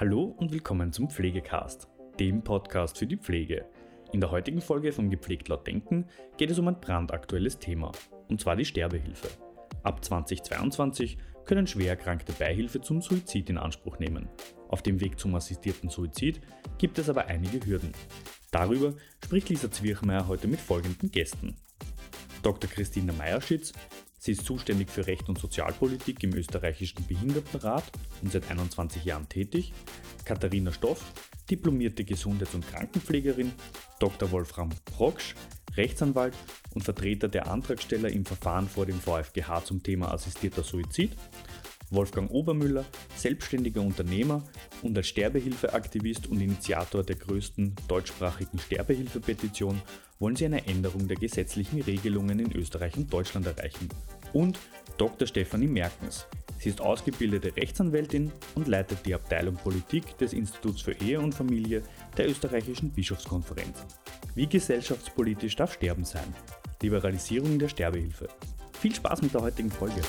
[0.00, 1.86] Hallo und willkommen zum Pflegecast,
[2.18, 3.66] dem Podcast für die Pflege.
[4.14, 6.06] In der heutigen Folge von Gepflegt laut Denken
[6.38, 7.92] geht es um ein brandaktuelles Thema,
[8.30, 9.28] und zwar die Sterbehilfe.
[9.82, 14.30] Ab 2022 können schwer Erkrankte Beihilfe zum Suizid in Anspruch nehmen.
[14.68, 16.40] Auf dem Weg zum assistierten Suizid
[16.78, 17.92] gibt es aber einige Hürden.
[18.52, 21.56] Darüber spricht Lisa Zwirchmeier heute mit folgenden Gästen.
[22.42, 22.70] Dr.
[22.70, 23.74] Christina Meierschitz,
[24.22, 27.84] Sie ist zuständig für Recht und Sozialpolitik im österreichischen Behindertenrat
[28.20, 29.72] und seit 21 Jahren tätig.
[30.26, 31.02] Katharina Stoff,
[31.50, 33.52] diplomierte Gesundheits- und Krankenpflegerin.
[33.98, 34.30] Dr.
[34.30, 35.34] Wolfram Proksch,
[35.74, 36.34] Rechtsanwalt
[36.74, 41.16] und Vertreter der Antragsteller im Verfahren vor dem VfGH zum Thema assistierter Suizid.
[41.88, 42.84] Wolfgang Obermüller,
[43.16, 44.44] selbstständiger Unternehmer
[44.82, 49.80] und als Sterbehilfeaktivist und Initiator der größten deutschsprachigen Sterbehilfepetition
[50.20, 53.88] wollen sie eine Änderung der gesetzlichen Regelungen in Österreich und Deutschland erreichen.
[54.32, 54.58] Und
[54.98, 55.26] Dr.
[55.26, 56.26] Stefanie Merkens.
[56.58, 61.82] Sie ist ausgebildete Rechtsanwältin und leitet die Abteilung Politik des Instituts für Ehe und Familie
[62.18, 63.86] der österreichischen Bischofskonferenz.
[64.34, 66.34] Wie gesellschaftspolitisch darf Sterben sein?
[66.82, 68.28] Liberalisierung der Sterbehilfe.
[68.78, 70.02] Viel Spaß mit der heutigen Folge.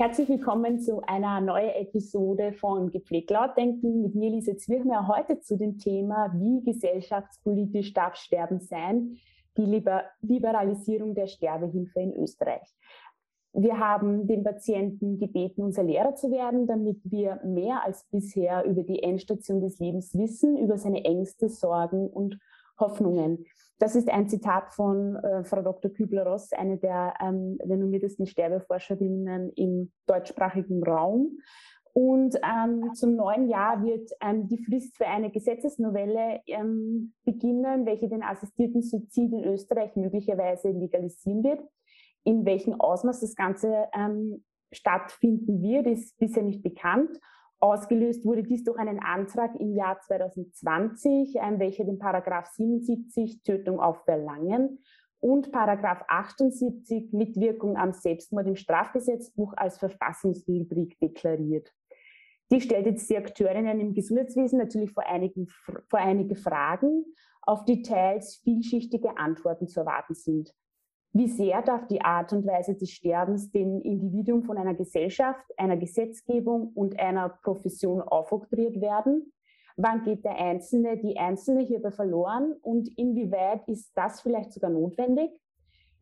[0.00, 5.40] Herzlich willkommen zu einer neuen Episode von Gepflegt laut denken mit mir, Lise Zwirchmer, heute
[5.40, 9.18] zu dem Thema, wie gesellschaftspolitisch darf Sterben sein,
[9.56, 12.74] die Liber Liberalisierung der Sterbehilfe in Österreich.
[13.52, 18.84] Wir haben den Patienten gebeten, unser Lehrer zu werden, damit wir mehr als bisher über
[18.84, 22.38] die Endstation des Lebens wissen, über seine Ängste, Sorgen und
[22.78, 23.44] Hoffnungen.
[23.80, 25.90] Das ist ein Zitat von äh, Frau Dr.
[25.90, 31.38] Kübler-Ross, eine der ähm, renommiertesten Sterbeforscherinnen im deutschsprachigen Raum.
[31.92, 38.08] Und ähm, zum neuen Jahr wird ähm, die Frist für eine Gesetzesnovelle ähm, beginnen, welche
[38.08, 41.62] den assistierten Suizid in Österreich möglicherweise legalisieren wird.
[42.22, 47.18] In welchem Ausmaß das Ganze ähm, stattfinden wird, ist bisher nicht bekannt.
[47.58, 54.04] Ausgelöst wurde dies durch einen Antrag im Jahr 2020, welcher den Paragraph 77 Tötung auf
[54.04, 54.78] Verlangen
[55.18, 61.70] und Paragraph 78 Mitwirkung am Selbstmord im Strafgesetzbuch als verfassungswidrig deklariert.
[62.50, 65.46] Die stellt jetzt die Akteurinnen im Gesundheitswesen natürlich vor, einigen,
[65.88, 67.04] vor einige Fragen,
[67.42, 70.52] auf die teils vielschichtige Antworten zu erwarten sind.
[71.12, 75.76] Wie sehr darf die Art und Weise des Sterbens dem Individuum von einer Gesellschaft, einer
[75.76, 79.32] Gesetzgebung und einer Profession aufoktroyiert werden?
[79.76, 85.30] Wann geht der Einzelne, die Einzelne hierbei verloren und inwieweit ist das vielleicht sogar notwendig?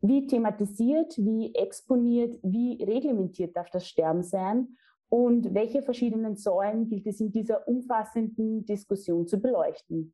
[0.01, 4.77] Wie thematisiert, wie exponiert, wie reglementiert darf das Sterben sein?
[5.09, 10.13] Und welche verschiedenen Säulen gilt es in dieser umfassenden Diskussion zu beleuchten?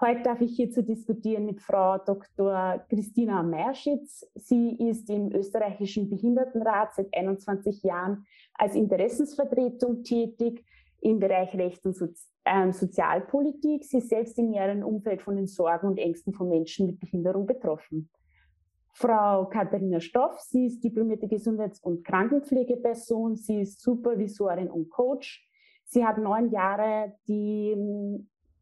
[0.00, 2.84] Heute darf ich hierzu diskutieren mit Frau Dr.
[2.88, 4.26] Christina Meierschitz.
[4.34, 10.64] Sie ist im österreichischen Behindertenrat seit 21 Jahren als Interessensvertretung tätig
[11.02, 13.84] im Bereich Recht und Sozi äh, Sozialpolitik.
[13.84, 17.46] Sie ist selbst in ihrem Umfeld von den Sorgen und Ängsten von Menschen mit Behinderung
[17.46, 18.08] betroffen.
[18.92, 23.36] Frau Katharina Stoff, sie ist diplomierte Gesundheits- und Krankenpflegeperson.
[23.36, 25.48] Sie ist Supervisorin und Coach.
[25.84, 27.76] Sie hat neun Jahre die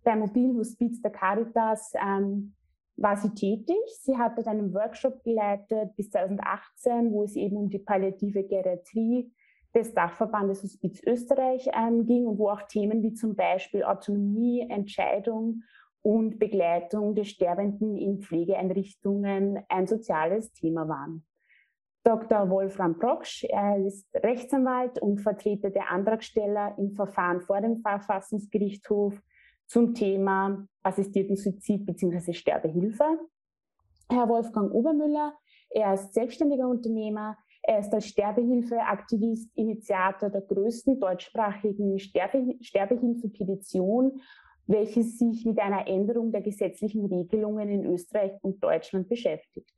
[0.03, 2.55] beim mobilen Hospiz der Caritas ähm,
[2.97, 3.77] war sie tätig.
[4.03, 9.33] Sie hat dort einen Workshop geleitet bis 2018, wo es eben um die palliative Geriatrie
[9.75, 15.63] des Dachverbandes Hospiz Österreich ähm, ging und wo auch Themen wie zum Beispiel Autonomie, Entscheidung
[16.03, 21.27] und Begleitung des Sterbenden in Pflegeeinrichtungen ein soziales Thema waren.
[22.03, 22.49] Dr.
[22.49, 29.21] Wolfram Proksch, er ist Rechtsanwalt und Vertreter der Antragsteller im Verfahren vor dem Verfassungsgerichtshof
[29.67, 32.33] zum Thema assistierten Suizid bzw.
[32.33, 33.05] Sterbehilfe.
[34.11, 35.35] Herr Wolfgang Obermüller,
[35.69, 44.21] er ist selbstständiger Unternehmer, er ist als Sterbehilfeaktivist Initiator der größten deutschsprachigen Sterbe Sterbehilfe-Petition,
[44.67, 49.75] welche sich mit einer Änderung der gesetzlichen Regelungen in Österreich und Deutschland beschäftigt.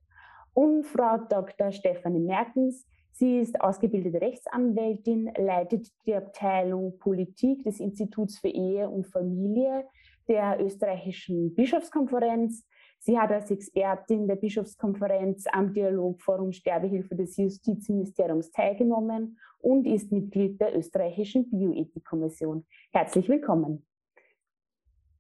[0.54, 1.72] Und Frau Dr.
[1.72, 9.06] Stefanie Mertens, Sie ist ausgebildete Rechtsanwältin, leitet die Abteilung Politik des Instituts für Ehe und
[9.06, 9.84] Familie
[10.28, 12.66] der österreichischen Bischofskonferenz.
[12.98, 20.60] Sie hat als Expertin der Bischofskonferenz am Dialogforum Sterbehilfe des Justizministeriums teilgenommen und ist Mitglied
[20.60, 22.64] der österreichischen Bioethikkommission.
[22.92, 23.84] Herzlich willkommen.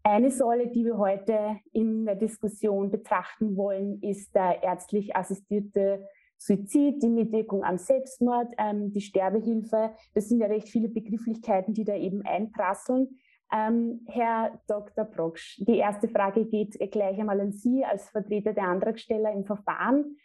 [0.04, 6.08] Eine Säule, die wir heute in der Diskussion betrachten wollen, ist der ärztlich assistierte
[6.38, 9.92] Suizid, die Mitwirkung am Selbstmord, ähm, die Sterbehilfe.
[10.14, 13.20] Das sind ja recht viele Begrifflichkeiten, die da eben einprasseln.
[13.52, 15.04] Ähm, Herr Dr.
[15.04, 20.16] Brocksch, die erste Frage geht gleich einmal an Sie als Vertreter der Antragsteller im Verfahren.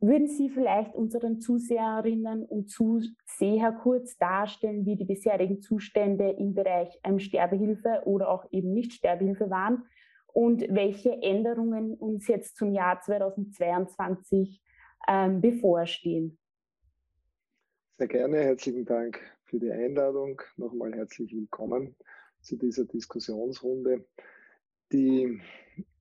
[0.00, 6.98] Würden Sie vielleicht unseren Zuseherinnen und Zuseher kurz darstellen, wie die bisherigen Zustände im Bereich
[7.04, 9.84] ähm, Sterbehilfe oder auch eben nicht Sterbehilfe waren
[10.26, 14.62] und welche Änderungen uns jetzt zum Jahr 2022
[15.08, 16.38] ähm, bevorstehen?
[17.98, 20.40] Sehr gerne, herzlichen Dank für die Einladung.
[20.56, 21.94] Nochmal herzlich willkommen
[22.40, 24.06] zu dieser Diskussionsrunde.
[24.92, 25.42] Die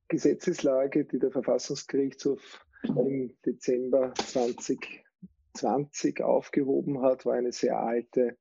[0.07, 8.37] Gesetzeslage, die der Verfassungsgerichtshof im Dezember 2020 aufgehoben hat, war eine sehr alte.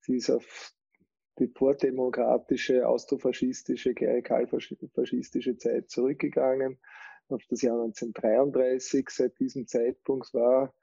[0.00, 0.72] Sie ist auf
[1.38, 6.78] die vordemokratische, austrofaschistische, klerikalfaschistische Zeit zurückgegangen,
[7.28, 9.08] auf das Jahr 1933.
[9.08, 10.74] Seit diesem Zeitpunkt war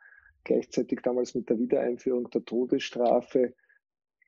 [0.43, 3.53] gleichzeitig damals mit der Wiedereinführung der Todesstrafe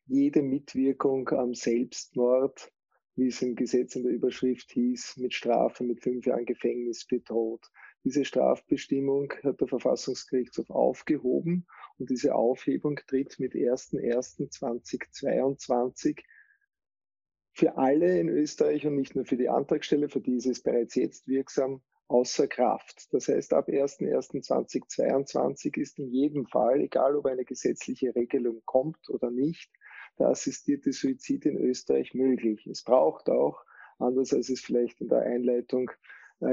[0.05, 2.71] jede Mitwirkung am Selbstmord,
[3.15, 7.65] wie es im Gesetz in der Überschrift hieß, mit Strafe mit fünf Jahren Gefängnis bedroht.
[8.03, 11.67] Diese Strafbestimmung hat der Verfassungsgerichtshof aufgehoben
[11.99, 16.23] und diese Aufhebung tritt mit 01.01.2022
[17.53, 20.95] für alle in Österreich und nicht nur für die Antragsteller, für die ist es bereits
[20.95, 23.13] jetzt wirksam, außer Kraft.
[23.13, 29.29] Das heißt, ab 01.01.2022 ist in jedem Fall, egal ob eine gesetzliche Regelung kommt oder
[29.29, 29.69] nicht,
[30.17, 32.67] der assistierte Suizid in Österreich möglich.
[32.67, 33.63] Es braucht auch,
[33.99, 35.91] anders als es vielleicht in der Einleitung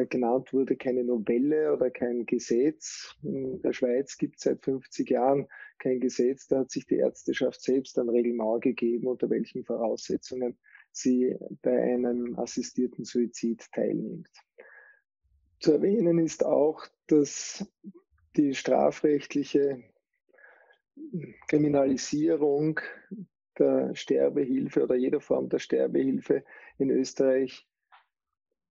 [0.08, 3.16] genannt wurde, keine Novelle oder kein Gesetz.
[3.22, 5.48] In der Schweiz gibt es seit 50 Jahren
[5.78, 6.46] kein Gesetz.
[6.46, 10.58] Da hat sich die Ärzteschaft selbst ein Regelmauer gegeben, unter welchen Voraussetzungen
[10.92, 14.28] sie bei einem assistierten Suizid teilnimmt.
[15.60, 17.66] Zu erwähnen ist auch, dass
[18.36, 19.82] die strafrechtliche
[21.48, 22.80] Kriminalisierung
[23.58, 26.44] der Sterbehilfe oder jeder Form der Sterbehilfe
[26.78, 27.67] in Österreich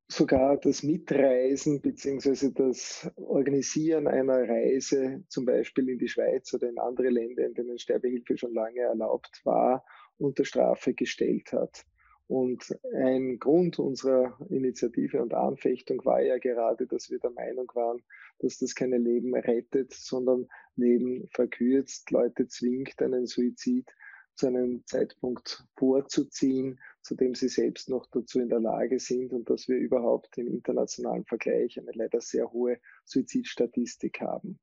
[0.10, 2.52] sogar das Mitreisen bzw.
[2.54, 7.78] das Organisieren einer Reise zum Beispiel in die Schweiz oder in andere Länder, in denen
[7.78, 9.86] Sterbehilfe schon lange erlaubt war,
[10.18, 11.86] unter Strafe gestellt hat.
[12.28, 18.04] Und ein Grund unserer Initiative und Anfechtung war ja gerade, dass wir der Meinung waren,
[18.40, 23.90] dass das keine Leben rettet, sondern Leben verkürzt, Leute zwingt, einen Suizid
[24.38, 29.50] zu einem Zeitpunkt vorzuziehen, zu dem sie selbst noch dazu in der Lage sind und
[29.50, 34.60] dass wir überhaupt im internationalen Vergleich eine leider sehr hohe Suizidstatistik haben.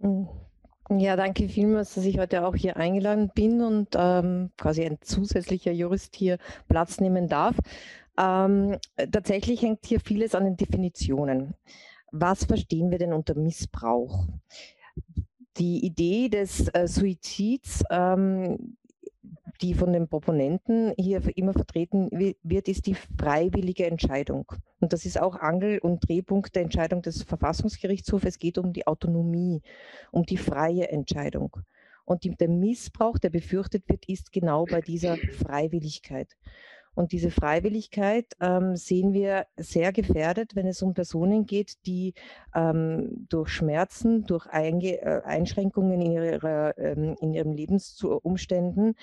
[0.00, 0.28] Hm.
[0.88, 5.72] Ja, danke vielmals, dass ich heute auch hier eingeladen bin und ähm, quasi ein zusätzlicher
[5.72, 6.38] Jurist hier
[6.68, 7.56] Platz nehmen darf.
[8.16, 8.76] Ähm,
[9.10, 11.54] tatsächlich hängt hier vieles an den Definitionen.
[12.12, 14.28] Was verstehen wir denn unter Missbrauch?
[15.56, 18.76] Die Idee des äh, Suizids, ähm,
[19.62, 24.50] die von den Proponenten hier immer vertreten wird, ist die freiwillige Entscheidung.
[24.80, 28.24] Und das ist auch Angel- und Drehpunkt der Entscheidung des Verfassungsgerichtshofs.
[28.24, 29.62] Es geht um die Autonomie,
[30.10, 31.56] um die freie Entscheidung.
[32.04, 36.36] Und der Missbrauch, der befürchtet wird, ist genau bei dieser Freiwilligkeit.
[36.96, 42.14] Und diese Freiwilligkeit ähm, sehen wir sehr gefährdet, wenn es um Personen geht, die
[42.54, 48.94] ähm, durch Schmerzen, durch Einge äh, Einschränkungen in, ihrer, ähm, in ihren Lebensumständen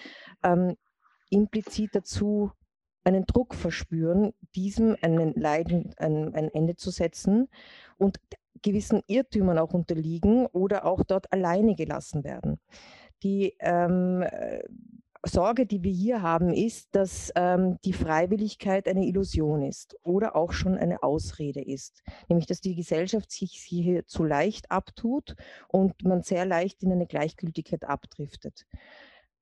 [0.43, 0.75] ähm,
[1.29, 2.51] implizit dazu
[3.03, 7.47] einen Druck verspüren, diesem einen Leiden ein, ein Ende zu setzen.
[7.97, 8.19] Und
[8.63, 12.59] gewissen Irrtümern auch unterliegen oder auch dort alleine gelassen werden.
[13.21, 14.25] Die ähm,
[15.25, 20.51] Sorge, die wir hier haben, ist, dass ähm, die Freiwilligkeit eine Illusion ist oder auch
[20.51, 22.03] schon eine Ausrede ist.
[22.27, 25.35] Nämlich, dass die Gesellschaft sich hier zu leicht abtut
[25.69, 28.65] und man sehr leicht in eine Gleichgültigkeit abdriftet.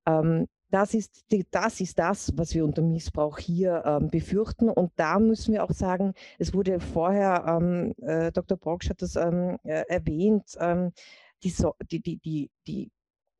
[0.05, 4.69] Ähm, das ist, die, das ist das, was wir unter Missbrauch hier ähm, befürchten.
[4.69, 8.57] Und da müssen wir auch sagen, es wurde vorher, ähm, äh, Dr.
[8.57, 10.93] Brocksch hat das ähm, äh, erwähnt, ähm,
[11.43, 11.53] die,
[11.89, 12.91] die, die, die, die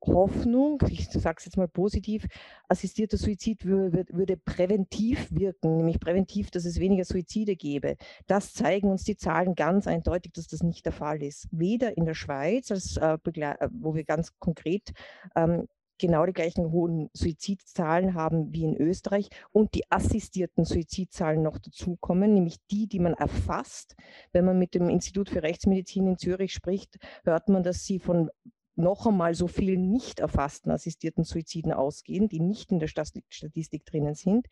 [0.06, 2.26] Hoffnung, ich sage es jetzt mal positiv,
[2.68, 7.96] assistierter Suizid würde, präventiv wirken, nämlich präventiv, dass es weniger Suizide gäbe.
[8.26, 11.46] Das zeigen uns die Zahlen ganz eindeutig, dass das nicht der Fall ist.
[11.50, 14.90] Weder in der Schweiz, als, äh, äh wo wir ganz konkret
[15.36, 15.68] ähm,
[15.98, 22.34] genau die gleichen hohen Suizidzahlen haben wie in Österreich und die assistierten Suizidzahlen noch dazukommen,
[22.34, 23.94] nämlich die, die man erfasst.
[24.32, 28.30] Wenn man mit dem Institut für Rechtsmedizin in Zürich spricht, hört man, dass sie von
[28.74, 34.14] noch einmal so vielen nicht erfassten assistierten Suiziden ausgehen, die nicht in der Statistik drinnen
[34.14, 34.46] sind.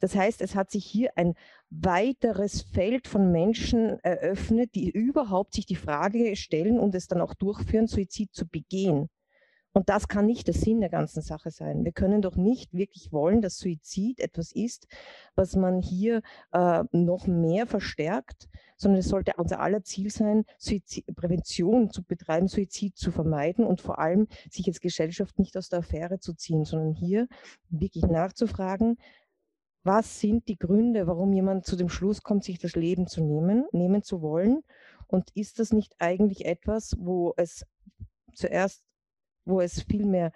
[0.00, 1.34] Das heißt, es hat sich hier ein
[1.70, 7.34] weiteres Feld von Menschen eröffnet, die überhaupt sich die Frage stellen und es dann auch
[7.34, 9.08] durchführen, Suizid zu begehen.
[9.74, 11.84] Und das kann nicht der Sinn der ganzen Sache sein.
[11.84, 14.86] Wir können doch nicht wirklich wollen, dass Suizid etwas ist,
[15.34, 21.04] was man hier äh, noch mehr verstärkt, sondern es sollte unser aller Ziel sein, Suizid,
[21.16, 25.80] Prävention zu betreiben, Suizid zu vermeiden und vor allem sich als Gesellschaft nicht aus der
[25.80, 27.26] Affäre zu ziehen, sondern hier
[27.68, 28.96] wirklich nachzufragen,
[29.82, 33.66] was sind die Gründe, warum jemand zu dem Schluss kommt, sich das Leben zu nehmen,
[33.72, 34.62] nehmen zu wollen?
[35.08, 37.66] Und ist das nicht eigentlich etwas, wo es
[38.32, 38.84] zuerst
[39.44, 40.32] wo es viel mehr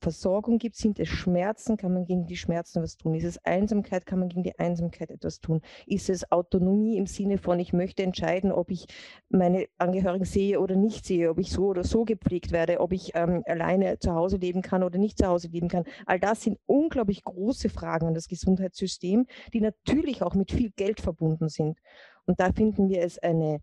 [0.00, 3.14] Versorgung gibt, sind es Schmerzen, kann man gegen die Schmerzen was tun?
[3.14, 5.60] Ist es Einsamkeit, kann man gegen die Einsamkeit etwas tun?
[5.86, 8.86] Ist es Autonomie im Sinne von, ich möchte entscheiden, ob ich
[9.28, 13.12] meine Angehörigen sehe oder nicht sehe, ob ich so oder so gepflegt werde, ob ich
[13.14, 15.84] ähm, alleine zu Hause leben kann oder nicht zu Hause leben kann?
[16.06, 21.00] All das sind unglaublich große Fragen an das Gesundheitssystem, die natürlich auch mit viel Geld
[21.00, 21.80] verbunden sind.
[22.24, 23.60] Und da finden wir es eine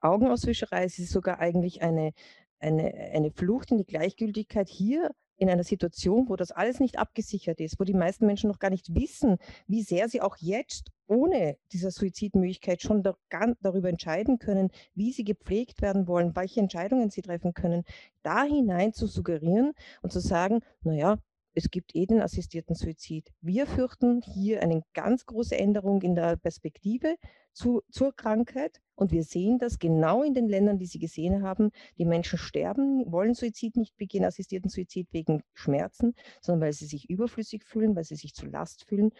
[0.00, 2.12] Augenauswischerei, es ist sogar eigentlich eine,
[2.60, 7.60] eine, eine Flucht in die Gleichgültigkeit hier in einer Situation, wo das alles nicht abgesichert
[7.60, 11.56] ist, wo die meisten Menschen noch gar nicht wissen, wie sehr sie auch jetzt ohne
[11.72, 13.16] dieser Suizidmöglichkeit schon da,
[13.60, 17.84] darüber entscheiden können, wie sie gepflegt werden wollen, welche Entscheidungen sie treffen können,
[18.22, 19.72] da hinein zu suggerieren
[20.02, 21.18] und zu sagen, naja,
[21.58, 23.32] es gibt eh den assistierten Suizid.
[23.40, 27.16] Wir fürchten hier eine ganz große Änderung in der Perspektive
[27.52, 28.80] zu, zur Krankheit.
[28.94, 31.70] Und wir sehen das genau in den Ländern, die Sie gesehen haben.
[31.98, 37.10] Die Menschen sterben, wollen Suizid nicht begehen, assistierten Suizid wegen Schmerzen, sondern weil sie sich
[37.10, 39.10] überflüssig fühlen, weil sie sich zu Last fühlen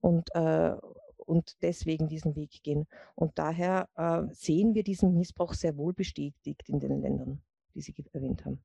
[0.00, 0.74] und, äh,
[1.16, 2.86] und deswegen diesen Weg gehen.
[3.16, 7.42] Und daher äh, sehen wir diesen Missbrauch sehr wohl bestätigt in den Ländern,
[7.74, 8.62] die Sie erwähnt haben.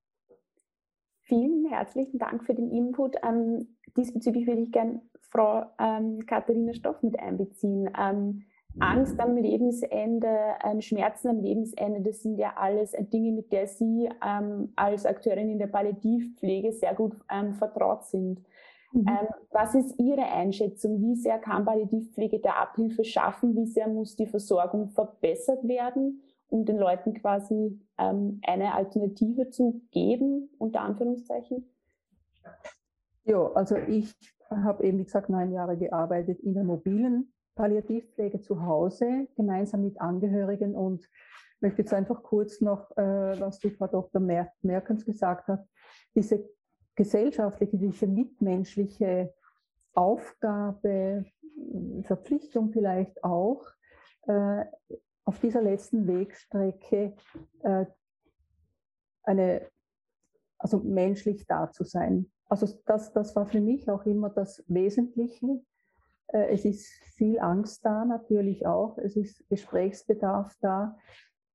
[1.25, 3.15] Vielen herzlichen Dank für den Input.
[3.27, 3.67] Ähm,
[3.98, 7.89] diesbezüglich würde ich gerne Frau ähm, Katharina Stoff mit einbeziehen.
[8.00, 8.44] Ähm,
[8.79, 14.08] Angst am Lebensende, ähm, Schmerzen am Lebensende, das sind ja alles Dinge, mit der Sie
[14.24, 18.41] ähm, als Akteurin in der Palliativpflege sehr gut ähm, vertraut sind.
[18.91, 19.10] Mhm.
[19.51, 21.01] was ist Ihre Einschätzung?
[21.01, 23.53] Wie sehr kann Palliativpflege der Abhilfe schaffen?
[23.55, 26.22] Wie sehr muss die Versorgung verbessert werden?
[26.49, 31.69] Um den Leuten quasi ähm, eine Alternative zu geben, unter Anführungszeichen?
[33.23, 34.13] Ja, also ich
[34.49, 39.99] habe eben, wie gesagt, neun Jahre gearbeitet in der mobilen Palliativpflege zu Hause, gemeinsam mit
[39.99, 41.09] Angehörigen und
[41.61, 44.21] möchte jetzt einfach kurz noch, äh, was die Frau Dr.
[44.21, 45.65] Mer Merkens gesagt hat,
[46.13, 46.47] diese
[46.95, 49.33] gesellschaftliche, diese mitmenschliche
[49.93, 51.25] Aufgabe,
[52.03, 53.63] Verpflichtung vielleicht auch,
[54.27, 54.65] äh,
[55.25, 57.15] auf dieser letzten Wegstrecke
[57.63, 57.86] äh,
[59.24, 59.67] eine,
[60.58, 62.32] also menschlich da zu sein.
[62.48, 65.62] Also das, das war für mich auch immer das Wesentliche.
[66.27, 70.98] Äh, es ist viel Angst da natürlich auch, es ist Gesprächsbedarf da.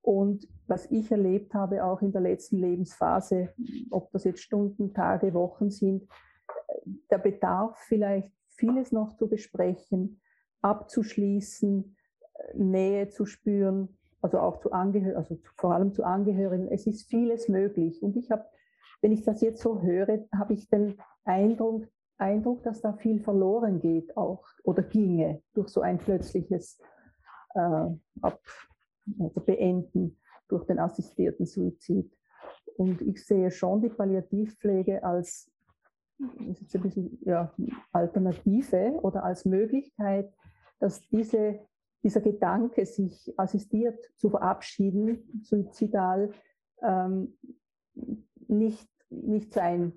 [0.02, 3.52] Und was ich erlebt habe, auch in der letzten Lebensphase,
[3.90, 6.08] ob das jetzt Stunden, Tage, Wochen sind,
[7.10, 10.20] der Bedarf vielleicht vieles noch zu besprechen,
[10.62, 11.96] abzuschließen,
[12.54, 13.88] Nähe zu spüren,
[14.22, 16.68] also auch zu Angehörigen, also vor allem zu Angehörigen.
[16.68, 18.02] Es ist vieles möglich.
[18.02, 18.44] Und ich habe,
[19.00, 21.86] wenn ich das jetzt so höre, habe ich den Eindruck,
[22.18, 26.78] Eindruck, dass da viel verloren geht auch oder ginge durch so ein plötzliches
[27.54, 27.86] äh,
[28.20, 28.40] Ab
[29.18, 30.18] also Beenden
[30.48, 32.12] durch den assistierten Suizid.
[32.76, 35.50] Und ich sehe schon die Palliativpflege als
[36.72, 37.52] bisschen, ja,
[37.92, 40.32] Alternative oder als Möglichkeit,
[40.78, 41.60] dass diese
[42.02, 46.32] dieser Gedanke, sich assistiert zu verabschieden, suizidal,
[46.82, 47.36] ähm,
[48.48, 49.92] nicht, nicht sein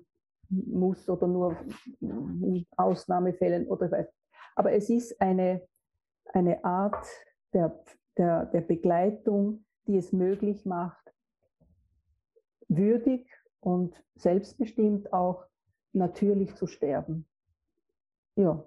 [0.48, 1.56] muss oder nur
[2.00, 4.06] in Ausnahmefällen oder weiß.
[4.54, 5.66] Aber es ist eine,
[6.32, 7.06] eine Art
[7.52, 7.82] der,
[8.16, 11.12] der, der Begleitung, die es möglich macht,
[12.68, 13.28] würdig
[13.60, 15.44] und selbstbestimmt auch
[15.92, 17.26] natürlich zu sterben.
[18.36, 18.64] Ja,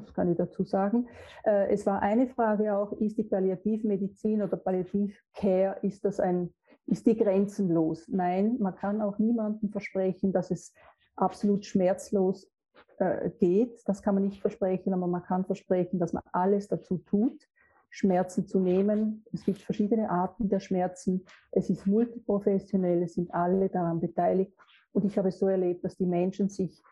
[0.00, 1.08] das kann ich dazu sagen.
[1.44, 6.52] Äh, es war eine Frage auch, ist die Palliativmedizin oder Palliativcare, ist das ein,
[6.86, 8.08] ist die grenzenlos?
[8.08, 10.72] Nein, man kann auch niemandem versprechen, dass es
[11.16, 12.50] absolut schmerzlos
[12.98, 13.82] äh, geht.
[13.86, 17.48] Das kann man nicht versprechen, aber man kann versprechen, dass man alles dazu tut,
[17.90, 19.24] Schmerzen zu nehmen.
[19.32, 21.24] Es gibt verschiedene Arten der Schmerzen.
[21.50, 24.52] Es ist multiprofessionell, es sind alle daran beteiligt.
[24.92, 26.82] Und ich habe es so erlebt, dass die Menschen sich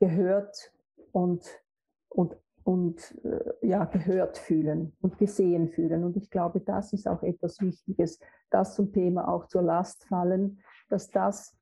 [0.00, 0.72] gehört
[1.12, 1.44] und,
[2.14, 6.04] und, und äh, ja, gehört fühlen und gesehen fühlen.
[6.04, 10.60] Und ich glaube, das ist auch etwas Wichtiges, das zum Thema auch zur Last fallen,
[10.88, 11.56] dass das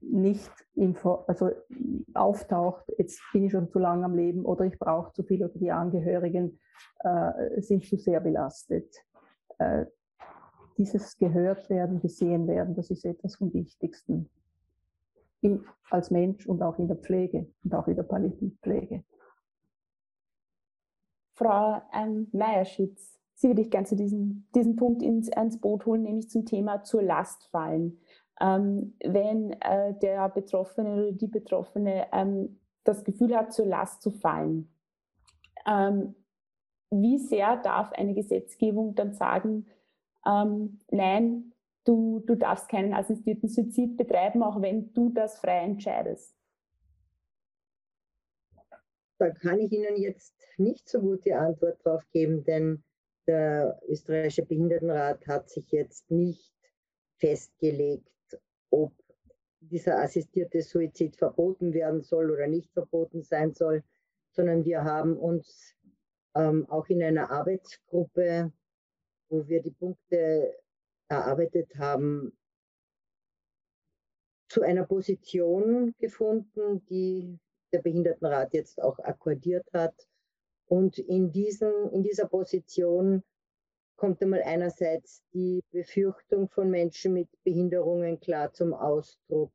[0.00, 1.50] nicht info, also
[2.14, 5.58] auftaucht, jetzt bin ich schon zu lange am Leben oder ich brauche zu viel oder
[5.58, 6.58] die Angehörigen
[7.00, 8.94] äh, sind zu sehr belastet.
[9.58, 9.86] Äh,
[10.76, 14.28] dieses gehört werden, gesehen werden, das ist etwas vom Wichtigsten
[15.40, 19.04] in, als Mensch und auch in der Pflege und auch in der Palliativpflege.
[21.36, 26.02] Frau ähm, Meierschitz, Sie würde ich gerne zu diesem, diesem Punkt ins, ins Boot holen,
[26.02, 27.98] nämlich zum Thema zur Last fallen
[28.40, 34.10] ähm, wenn äh, der Betroffene oder die Betroffene ähm, das Gefühl hat, zur Last zu
[34.10, 34.70] fallen.
[35.66, 36.14] Ähm,
[36.90, 39.66] wie sehr darf eine Gesetzgebung dann sagen,
[40.24, 41.52] ähm, nein,
[41.84, 46.35] du, du darfst keinen assistierten Suizid betreiben, auch wenn du das frei entscheidest?
[49.18, 52.82] Da kann ich Ihnen jetzt nicht so gut die Antwort drauf geben, denn
[53.26, 56.52] der österreichische Behindertenrat hat sich jetzt nicht
[57.18, 58.10] festgelegt,
[58.70, 58.92] ob
[59.60, 63.82] dieser assistierte Suizid verboten werden soll oder nicht verboten sein soll,
[64.32, 65.74] sondern wir haben uns
[66.34, 68.52] ähm, auch in einer Arbeitsgruppe,
[69.28, 70.54] wo wir die Punkte
[71.08, 72.36] erarbeitet haben,
[74.48, 77.38] zu einer Position gefunden, die
[77.76, 79.94] der Behindertenrat jetzt auch akkordiert hat.
[80.66, 83.22] Und in, diesen, in dieser Position
[83.96, 89.52] kommt einmal einerseits die Befürchtung von Menschen mit Behinderungen klar zum Ausdruck,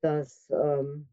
[0.00, 1.08] dass, ähm,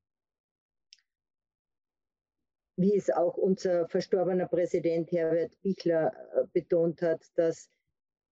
[2.78, 7.70] wie es auch unser verstorbener Präsident Herbert Bichler äh, betont hat, dass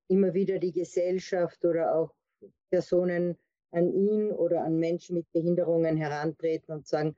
[0.09, 2.15] immer wieder die Gesellschaft oder auch
[2.71, 3.37] Personen
[3.73, 7.15] an ihn oder an Menschen mit Behinderungen herantreten und sagen,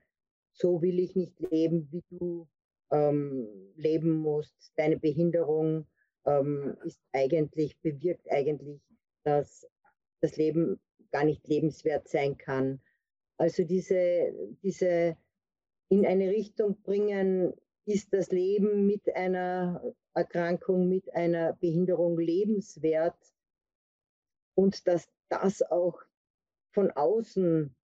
[0.52, 2.48] so will ich nicht leben, wie du
[2.90, 4.72] ähm, leben musst.
[4.76, 5.86] Deine Behinderung
[6.26, 8.80] ähm, ist eigentlich, bewirkt eigentlich,
[9.24, 9.66] dass
[10.20, 10.80] das Leben
[11.12, 12.80] gar nicht lebenswert sein kann.
[13.36, 14.32] Also diese,
[14.62, 15.16] diese
[15.88, 17.52] in eine Richtung bringen,
[17.86, 19.82] ist das Leben mit einer
[20.14, 23.18] Erkrankung, mit einer Behinderung lebenswert
[24.54, 26.00] und dass das auch
[26.72, 27.74] von außen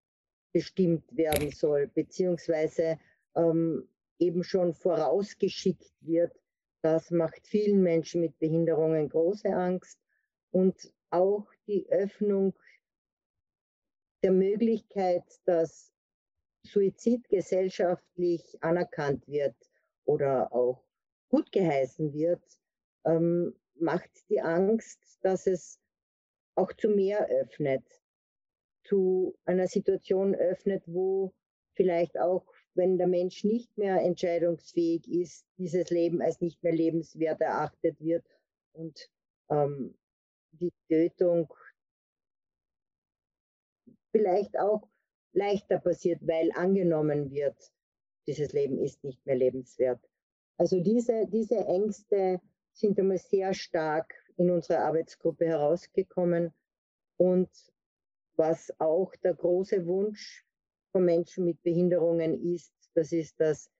[0.57, 2.99] bestimmt werden soll, beziehungsweise
[3.35, 3.87] ähm,
[4.19, 6.33] eben schon vorausgeschickt wird,
[6.81, 10.01] das macht vielen Menschen mit Behinderungen große Angst.
[10.53, 12.55] Und auch die Öffnung
[14.23, 15.93] der Möglichkeit, dass
[16.63, 19.57] Suizid gesellschaftlich anerkannt wird
[20.07, 20.83] oder auch
[21.29, 22.43] gut geheißen wird,
[23.05, 25.79] ähm, macht die Angst, dass es
[26.55, 27.85] auch zu mehr öffnet,
[28.89, 31.33] zu einer Situation öffnet, wo
[31.75, 32.45] vielleicht auch
[32.77, 38.25] wenn der Mensch nicht mehr entscheidungsfähig ist, dieses Leben als nicht mehr lebenswert erachtet wird
[38.73, 39.09] und
[39.51, 39.97] ähm,
[40.53, 41.53] die Tötung
[44.13, 44.89] vielleicht auch
[45.33, 47.57] leichter passiert, weil angenommen wird,
[48.27, 50.01] dieses Leben ist nicht mehr lebenswert.
[50.59, 52.41] Also diese, diese Ängste
[52.73, 56.53] sind einmal sehr stark in unserer Arbeitsgruppe herausgekommen
[57.17, 57.51] und
[58.37, 60.45] was auch der große Wunsch
[60.93, 63.71] von Menschen mit Behinderungen ist, das ist das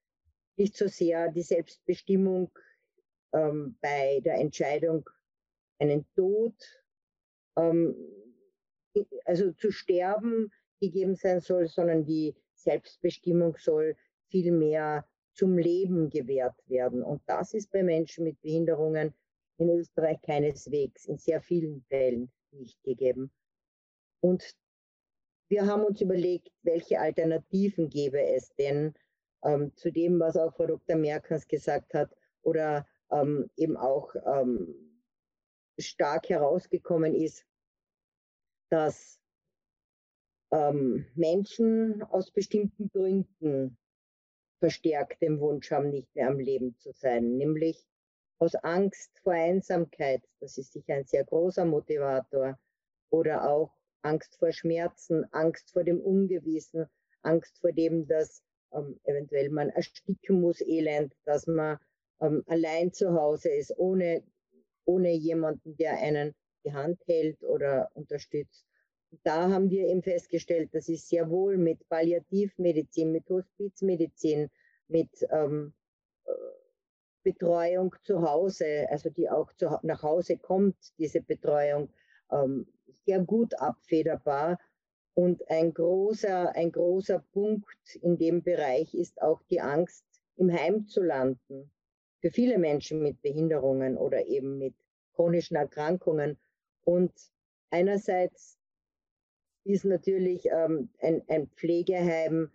[0.57, 2.51] nicht so sehr die Selbstbestimmung
[3.33, 5.07] ähm, bei der Entscheidung,
[5.79, 6.55] einen Tod,
[7.55, 7.95] ähm,
[9.25, 13.95] also zu sterben gegeben sein soll, sondern die Selbstbestimmung soll
[14.29, 17.03] vielmehr zum Leben gewährt werden.
[17.03, 19.13] Und das ist bei Menschen mit Behinderungen
[19.57, 23.31] in Österreich keineswegs, in sehr vielen Fällen nicht gegeben.
[24.21, 24.55] Und
[25.49, 28.93] wir haben uns überlegt, welche Alternativen gäbe es denn
[29.43, 30.95] ähm, zu dem, was auch Frau Dr.
[30.95, 34.73] Merkens gesagt hat, oder ähm, eben auch ähm,
[35.77, 37.45] stark herausgekommen ist,
[38.69, 39.19] dass
[40.51, 43.77] ähm, Menschen aus bestimmten Gründen
[44.59, 47.85] verstärkt den Wunsch haben, nicht mehr am Leben zu sein, nämlich
[48.39, 52.57] aus Angst vor Einsamkeit, das ist sicher ein sehr großer Motivator,
[53.09, 56.85] oder auch Angst vor Schmerzen, Angst vor dem Ungewissen,
[57.21, 58.41] Angst vor dem, dass
[58.73, 61.77] ähm, eventuell man ersticken muss, elend, dass man
[62.21, 64.23] ähm, allein zu Hause ist, ohne,
[64.85, 66.33] ohne jemanden, der einen
[66.65, 68.65] die Hand hält oder unterstützt.
[69.23, 74.49] Da haben wir eben festgestellt, dass es sehr wohl mit Palliativmedizin, mit Hospizmedizin,
[74.89, 75.73] mit ähm,
[76.25, 76.31] äh,
[77.23, 81.89] Betreuung zu Hause, also die auch zu, nach Hause kommt, diese Betreuung,
[82.31, 82.67] ähm,
[83.05, 84.59] sehr gut abfederbar.
[85.13, 90.87] Und ein großer, ein großer Punkt in dem Bereich ist auch die Angst, im Heim
[90.87, 91.71] zu landen.
[92.21, 94.75] Für viele Menschen mit Behinderungen oder eben mit
[95.13, 96.37] chronischen Erkrankungen.
[96.83, 97.11] Und
[97.71, 98.59] einerseits
[99.63, 102.51] ist natürlich ähm, ein, ein, Pflegeheim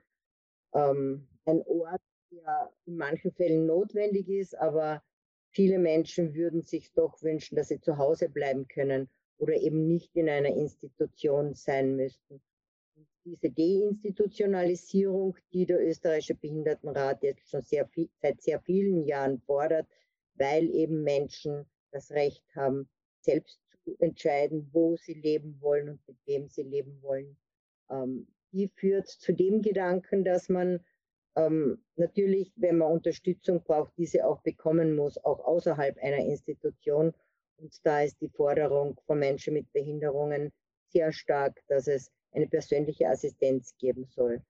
[0.73, 5.03] ähm, ein Ort, der in manchen Fällen notwendig ist, aber
[5.51, 9.11] viele Menschen würden sich doch wünschen, dass sie zu Hause bleiben können
[9.43, 12.41] oder eben nicht in einer Institution sein müssten.
[12.95, 19.41] Und diese Deinstitutionalisierung, die der österreichische Behindertenrat jetzt schon sehr viel, seit sehr vielen Jahren
[19.41, 19.89] fordert,
[20.35, 22.89] weil eben Menschen das Recht haben,
[23.21, 27.37] selbst zu entscheiden, wo sie leben wollen und mit wem sie leben wollen.
[27.91, 30.79] Ähm, die führt zu dem Gedanken, dass man
[31.35, 37.13] ähm, natürlich, wenn man Unterstützung braucht, diese auch bekommen muss, auch außerhalb einer Institution
[37.59, 40.53] und da ist die Forderung von Menschen mit Behinderungen
[40.89, 44.43] sehr stark, dass es eine persönliche Assistenz geben soll.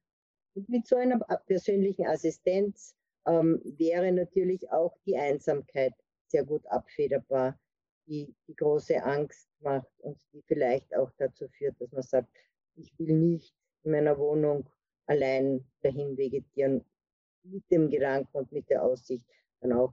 [0.54, 2.94] Und mit so einer persönlichen Assistenz
[3.26, 5.94] ähm, wäre natürlich auch die Einsamkeit
[6.26, 7.58] sehr gut abfederbar,
[8.06, 12.28] die die große Angst macht und die vielleicht auch dazu führt, dass man sagt,
[12.74, 14.68] ich will nicht in meiner Wohnung
[15.06, 16.84] allein dahin vegetieren,
[17.44, 19.26] mit dem Gedanken und mit der Aussicht,
[19.60, 19.92] dann auch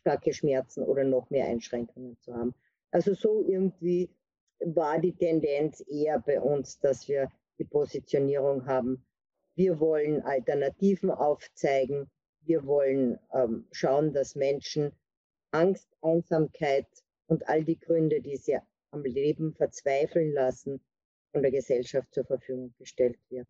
[0.00, 2.54] starke Schmerzen oder noch mehr Einschränkungen zu haben.
[2.90, 4.10] Also so irgendwie
[4.60, 9.04] war die Tendenz eher bei uns, dass wir die Positionierung haben,
[9.54, 12.10] wir wollen Alternativen aufzeigen,
[12.42, 14.92] wir wollen ähm, schauen, dass Menschen
[15.50, 16.86] Angst, Einsamkeit
[17.26, 18.58] und all die Gründe, die sie
[18.92, 20.80] am Leben verzweifeln lassen,
[21.32, 23.46] von der Gesellschaft zur Verfügung gestellt wird.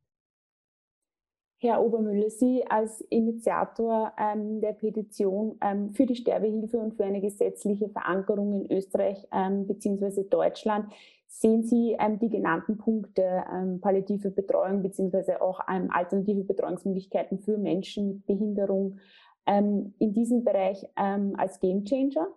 [1.63, 7.21] Herr Obermüller, Sie als Initiator ähm, der Petition ähm, für die Sterbehilfe und für eine
[7.21, 10.25] gesetzliche Verankerung in Österreich ähm, bzw.
[10.25, 10.91] Deutschland,
[11.27, 15.35] sehen Sie ähm, die genannten Punkte ähm, palliative Betreuung bzw.
[15.35, 18.99] auch ähm, alternative Betreuungsmöglichkeiten für Menschen mit Behinderung
[19.47, 22.29] in diesem Bereich als Gamechanger?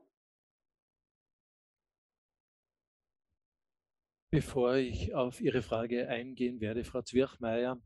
[4.31, 7.77] Bevor ich auf Ihre Frage eingehen werde, Frau Zwirchmeier,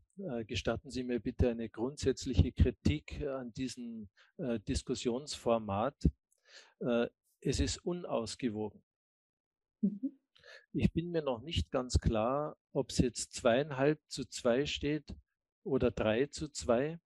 [0.46, 6.08] gestatten Sie mir bitte eine grundsätzliche Kritik an diesem äh, Diskussionsformat.
[6.80, 7.08] Äh,
[7.40, 8.82] es ist unausgewogen.
[9.80, 10.18] Mhm.
[10.72, 15.14] Ich bin mir noch nicht ganz klar, ob es jetzt zweieinhalb zu zwei steht
[15.64, 16.98] oder drei zu zwei.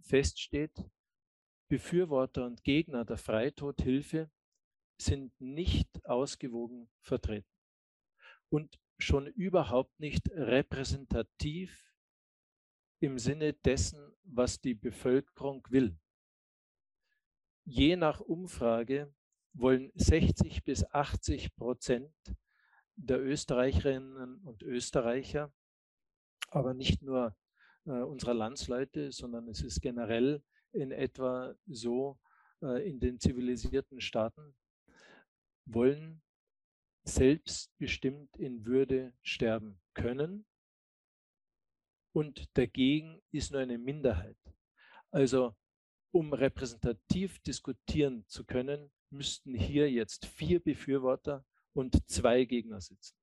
[0.00, 0.84] Feststeht,
[1.68, 4.30] Befürworter und Gegner der Freitodhilfe
[5.00, 7.48] sind nicht ausgewogen vertreten
[8.50, 11.91] und schon überhaupt nicht repräsentativ
[13.02, 15.96] im Sinne dessen, was die Bevölkerung will.
[17.64, 19.12] Je nach Umfrage
[19.52, 22.14] wollen 60 bis 80 Prozent
[22.94, 25.52] der Österreicherinnen und Österreicher,
[26.48, 27.36] aber nicht nur
[27.86, 32.20] äh, unserer Landsleute, sondern es ist generell in etwa so
[32.62, 34.54] äh, in den zivilisierten Staaten,
[35.64, 36.22] wollen
[37.04, 40.46] selbstbestimmt in Würde sterben können.
[42.12, 44.36] Und dagegen ist nur eine Minderheit.
[45.10, 45.56] Also
[46.12, 51.44] um repräsentativ diskutieren zu können, müssten hier jetzt vier Befürworter
[51.74, 53.16] und zwei Gegner sitzen.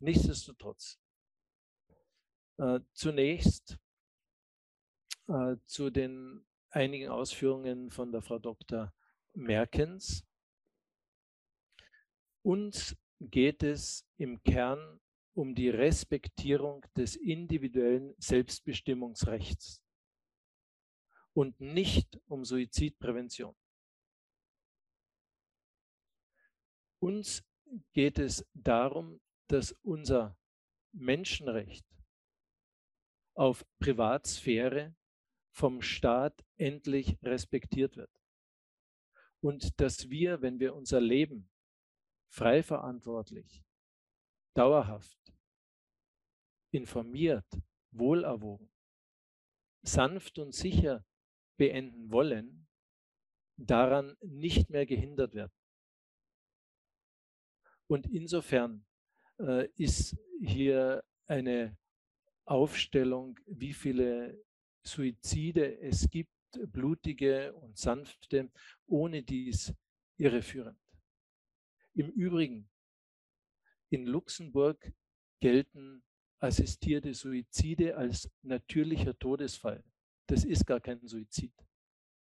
[0.00, 0.98] Nichtsdestotrotz,
[2.58, 3.78] äh, zunächst
[5.28, 8.92] äh, zu den einigen Ausführungen von der Frau Dr.
[9.34, 10.26] Merkens.
[12.42, 15.00] Uns geht es im Kern
[15.34, 19.82] um die Respektierung des individuellen Selbstbestimmungsrechts
[21.32, 23.56] und nicht um Suizidprävention.
[27.00, 27.44] Uns
[27.92, 30.38] geht es darum, dass unser
[30.92, 31.86] Menschenrecht
[33.34, 34.94] auf Privatsphäre
[35.50, 38.10] vom Staat endlich respektiert wird.
[39.42, 41.50] und dass wir, wenn wir unser Leben
[42.28, 43.64] frei verantwortlich,
[44.54, 45.18] dauerhaft,
[46.70, 47.46] informiert,
[47.90, 48.70] wohlerwogen,
[49.82, 51.04] sanft und sicher
[51.56, 52.68] beenden wollen,
[53.56, 55.52] daran nicht mehr gehindert werden.
[57.88, 58.86] Und insofern
[59.38, 61.76] äh, ist hier eine
[62.44, 64.42] Aufstellung, wie viele
[64.84, 66.30] Suizide es gibt,
[66.72, 68.50] blutige und sanfte,
[68.86, 69.74] ohne dies
[70.18, 70.78] irreführend.
[71.94, 72.71] Im Übrigen,
[73.92, 74.92] in Luxemburg
[75.40, 76.02] gelten
[76.40, 79.84] assistierte Suizide als natürlicher Todesfall.
[80.26, 81.52] Das ist gar kein Suizid.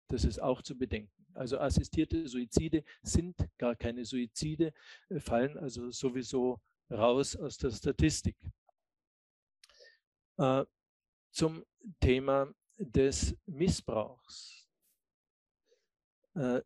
[0.08, 1.28] Das ist auch zu bedenken.
[1.36, 4.74] Also assistierte Suizide sind gar keine Suizide,
[5.10, 8.36] äh, fallen also sowieso raus aus der Statistik.
[10.38, 10.66] Äh,
[11.32, 11.64] zum
[12.00, 14.68] Thema des Missbrauchs.
[16.34, 16.62] Äh,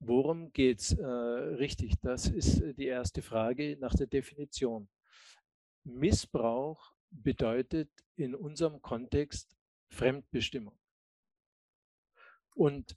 [0.00, 1.94] worum geht es äh, richtig?
[2.00, 4.88] Das ist die erste Frage nach der Definition.
[5.84, 9.56] Missbrauch bedeutet in unserem Kontext
[9.90, 10.78] Fremdbestimmung.
[12.54, 12.96] Und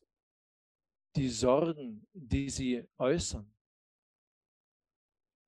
[1.15, 3.53] die Sorgen, die sie äußern,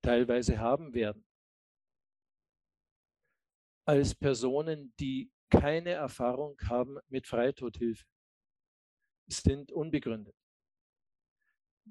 [0.02, 1.26] teilweise haben werden,
[3.86, 8.06] als Personen, die keine Erfahrung haben mit Freitodhilfe,
[9.28, 10.36] sind unbegründet.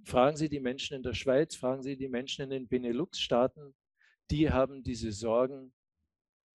[0.05, 3.75] Fragen Sie die Menschen in der Schweiz, fragen Sie die Menschen in den Benelux-Staaten,
[4.31, 5.73] die haben diese Sorgen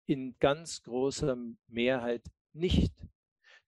[0.06, 2.94] in ganz großer Mehrheit nicht.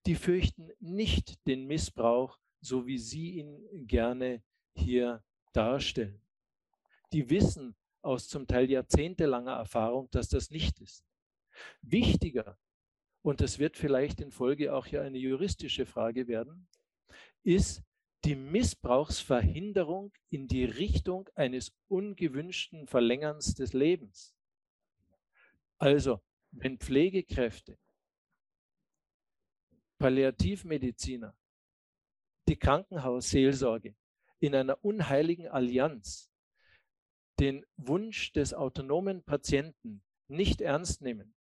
[0.05, 4.41] Die fürchten nicht den Missbrauch, so wie Sie ihn gerne
[4.73, 6.21] hier darstellen.
[7.11, 11.03] Die wissen aus zum Teil jahrzehntelanger Erfahrung, dass das nicht ist.
[11.81, 12.57] Wichtiger,
[13.21, 16.67] und das wird vielleicht in Folge auch hier eine juristische Frage werden,
[17.43, 17.83] ist
[18.25, 24.35] die Missbrauchsverhinderung in die Richtung eines ungewünschten Verlängerns des Lebens.
[25.77, 27.77] Also, wenn Pflegekräfte,
[29.99, 31.35] Palliativmediziner,
[32.47, 33.95] die Krankenhausseelsorge
[34.39, 36.31] in einer unheiligen Allianz
[37.39, 41.35] den Wunsch des autonomen Patienten nicht ernst nehmen,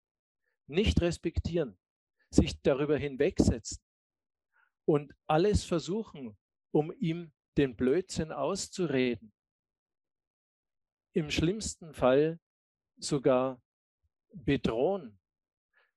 [0.68, 1.78] nicht respektieren,
[2.30, 3.82] sich darüber hinwegsetzen
[4.86, 6.38] und alles versuchen,
[6.74, 9.32] um ihm den Blödsinn auszureden.
[11.14, 12.40] Im schlimmsten Fall
[12.98, 13.62] sogar
[14.34, 15.20] bedrohen.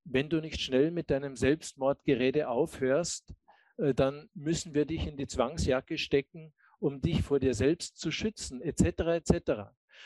[0.05, 3.35] Wenn du nicht schnell mit deinem Selbstmordgerede aufhörst,
[3.79, 8.11] äh, dann müssen wir dich in die Zwangsjacke stecken, um dich vor dir selbst zu
[8.11, 8.83] schützen, etc.
[9.25, 9.53] etc.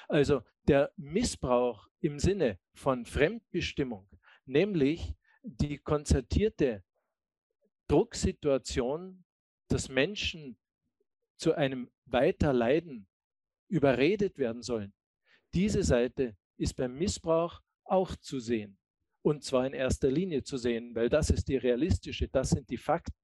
[0.08, 4.08] Also der Missbrauch im Sinne von Fremdbestimmung,
[4.46, 6.84] nämlich die konzertierte
[7.88, 9.24] Drucksituation,
[9.66, 10.59] dass Menschen
[11.40, 13.08] zu einem Weiterleiden
[13.68, 14.92] überredet werden sollen.
[15.54, 18.78] Diese Seite ist beim Missbrauch auch zu sehen.
[19.22, 22.76] Und zwar in erster Linie zu sehen, weil das ist die realistische, das sind die
[22.76, 23.16] Fakten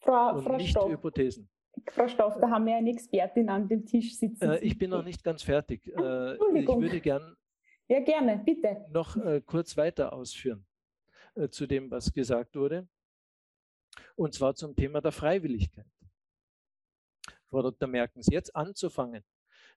[0.00, 1.48] Frau, und Frau nicht Stoff, Hypothesen.
[1.90, 4.50] Frau Stoff, da haben wir eine Expertin an dem Tisch sitzen.
[4.50, 5.86] Äh, ich bin noch nicht ganz fertig.
[5.86, 7.36] Äh, ich würde gern
[7.88, 8.86] ja, gerne, bitte.
[8.90, 10.64] noch äh, kurz weiter ausführen
[11.34, 12.88] äh, zu dem, was gesagt wurde.
[14.16, 15.86] Und zwar zum Thema der Freiwilligkeit.
[17.50, 17.88] Frau Dr.
[17.88, 19.24] Merkens, jetzt anzufangen,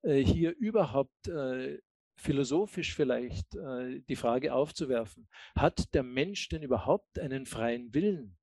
[0.04, 1.80] äh, hier überhaupt äh,
[2.16, 8.38] philosophisch vielleicht die Frage aufzuwerfen, hat der Mensch denn überhaupt einen freien Willen?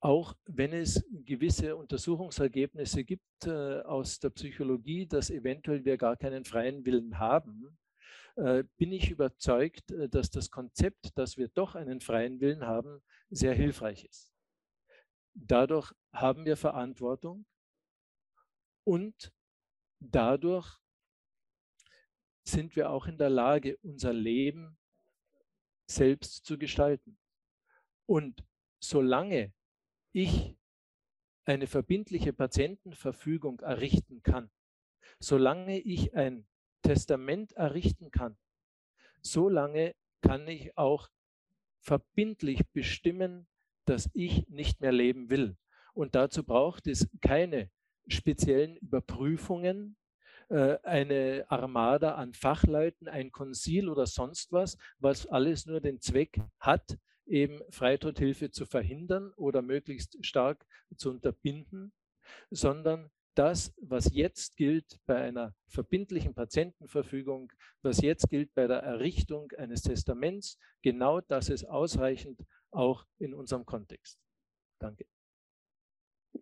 [0.00, 6.44] auch wenn es gewisse Untersuchungsergebnisse gibt äh, aus der Psychologie, dass eventuell wir gar keinen
[6.44, 7.78] freien Willen haben,
[8.36, 13.02] äh, bin ich überzeugt, äh, dass das Konzept, dass wir doch einen freien Willen haben,
[13.28, 14.32] sehr hilfreich ist.
[15.42, 17.46] Dadurch haben wir Verantwortung
[18.84, 19.32] und
[19.98, 20.78] dadurch
[22.44, 24.78] sind wir auch in der Lage, unser Leben
[25.86, 27.18] selbst zu gestalten.
[28.06, 28.44] Und
[28.80, 29.52] solange
[30.12, 30.56] ich
[31.44, 34.50] eine verbindliche Patientenverfügung errichten kann,
[35.20, 36.46] solange ich ein
[36.82, 38.36] Testament errichten kann,
[39.22, 41.10] solange kann ich auch
[41.78, 43.46] verbindlich bestimmen,
[43.90, 45.56] dass ich nicht mehr leben will.
[45.94, 47.70] Und dazu braucht es keine
[48.06, 49.96] speziellen Überprüfungen,
[50.48, 56.40] äh, eine Armada an Fachleuten, ein Konzil oder sonst was, was alles nur den Zweck
[56.60, 60.64] hat, eben Freitodhilfe zu verhindern oder möglichst stark
[60.96, 61.92] zu unterbinden,
[62.50, 67.50] sondern das, was jetzt gilt bei einer verbindlichen Patientenverfügung,
[67.80, 73.64] was jetzt gilt bei der Errichtung eines Testaments, genau das ist ausreichend auch in unserem
[73.64, 74.18] Kontext.
[74.78, 75.06] Danke.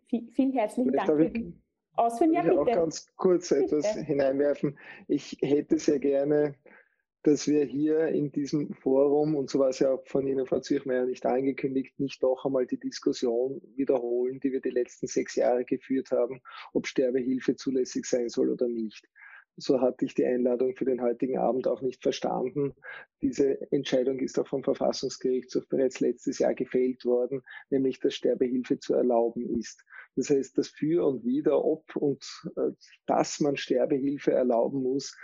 [0.09, 1.53] vielen herzlichen Dank für die
[1.93, 2.33] Ausführungen.
[2.33, 2.59] Ja, bitte.
[2.59, 4.05] auch ganz kurz etwas bitte.
[4.05, 4.77] hineinwerfen.
[5.07, 6.55] Ich hätte sehr gerne
[7.23, 10.59] dass wir hier in diesem Forum, und so war es ja auch von Ihnen, Frau
[10.61, 15.65] Zürchmeier, nicht angekündigt, nicht doch einmal die Diskussion wiederholen, die wir die letzten sechs Jahre
[15.65, 16.41] geführt haben,
[16.73, 19.05] ob Sterbehilfe zulässig sein soll oder nicht.
[19.57, 22.73] So hatte ich die Einladung für den heutigen Abend auch nicht verstanden.
[23.21, 28.93] Diese Entscheidung ist auch vom Verfassungsgerichtshof bereits letztes Jahr gefällt worden, nämlich dass Sterbehilfe zu
[28.93, 29.83] erlauben ist.
[30.15, 32.23] Das heißt, das Für und Wider, ob und
[32.55, 32.71] äh,
[33.05, 35.15] dass man Sterbehilfe erlauben muss,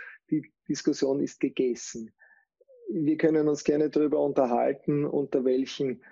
[0.68, 2.12] Diskussion ist gegessen.
[2.88, 6.02] Wir können uns gerne darüber unterhalten, unter welchen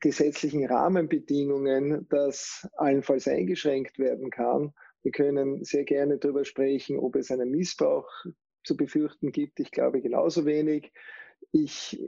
[0.00, 4.72] gesetzlichen Rahmenbedingungen das allenfalls eingeschränkt werden kann.
[5.02, 8.08] Wir können sehr gerne darüber sprechen, ob es einen Missbrauch
[8.64, 9.60] zu befürchten gibt.
[9.60, 10.92] Ich glaube genauso wenig.
[11.52, 12.00] Ich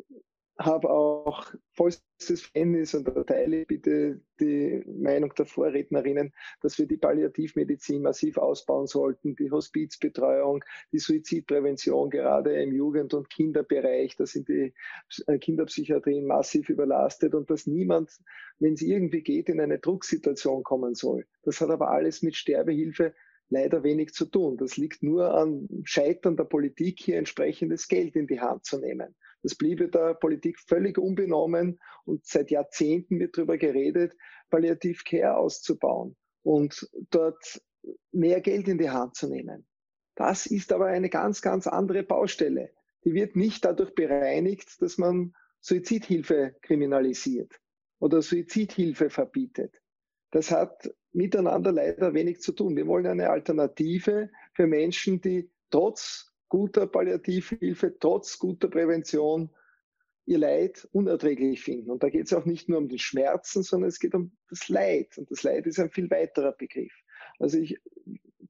[0.59, 8.03] habe auch vollstes Verständnis und teile bitte die Meinung der Vorrednerinnen, dass wir die Palliativmedizin
[8.03, 14.73] massiv ausbauen sollten, die Hospizbetreuung, die Suizidprävention gerade im Jugend- und Kinderbereich, da sind die
[15.27, 18.11] äh, Kinderpsychiatrien massiv überlastet und dass niemand,
[18.59, 21.27] wenn es irgendwie geht, in eine Drucksituation kommen soll.
[21.43, 23.15] Das hat aber alles mit Sterbehilfe
[23.49, 24.57] leider wenig zu tun.
[24.57, 29.15] Das liegt nur am Scheitern der Politik, hier entsprechendes Geld in die Hand zu nehmen.
[29.43, 34.17] Das bliebe der Politik völlig unbenommen und seit Jahrzehnten wird darüber geredet,
[34.51, 37.61] Palliativ Care auszubauen und dort
[38.13, 39.67] mehr Geld in die Hand zu nehmen.
[40.17, 42.73] Das ist aber eine ganz, ganz andere Baustelle.
[43.05, 47.53] Die wird nicht dadurch bereinigt, dass man Suizidhilfe kriminalisiert
[47.99, 49.81] oder Suizidhilfe verbietet.
[50.31, 52.77] Das hat miteinander leider wenig zu tun.
[52.77, 59.51] Wir wollen eine Alternative für Menschen, die trotz guter Palliativhilfe, trotz guter Prävention
[60.27, 61.91] ihr Leid unerträglich finden.
[61.91, 64.69] Und da geht es auch nicht nur um die Schmerzen, sondern es geht um das
[64.69, 65.17] Leid.
[65.17, 66.93] Und das Leid ist ein viel weiterer Begriff.
[67.39, 67.81] Also ich,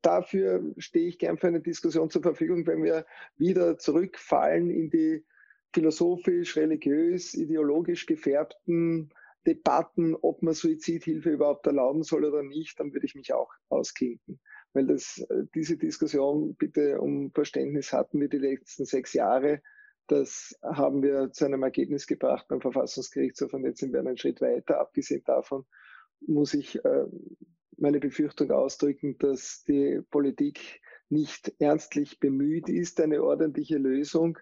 [0.02, 5.24] dafür stehe ich gern für eine Diskussion zur Verfügung, wenn wir wieder zurückfallen in die
[5.72, 9.12] philosophisch, religiös, ideologisch gefärbten
[9.46, 14.40] Debatten, ob man Suizidhilfe überhaupt erlauben soll oder nicht, dann würde ich mich auch ausklinken
[14.76, 19.62] weil das, äh, diese Diskussion bitte um Verständnis hatten wir die letzten sechs Jahre.
[20.06, 24.40] Das haben wir zu einem Ergebnis gebracht beim Verfassungsgerichtshof und jetzt sind wir einen Schritt
[24.40, 24.78] weiter.
[24.78, 25.64] Abgesehen davon
[26.20, 27.06] muss ich äh,
[27.78, 34.38] meine Befürchtung ausdrücken, dass die Politik nicht ernstlich bemüht ist, eine ordentliche Lösung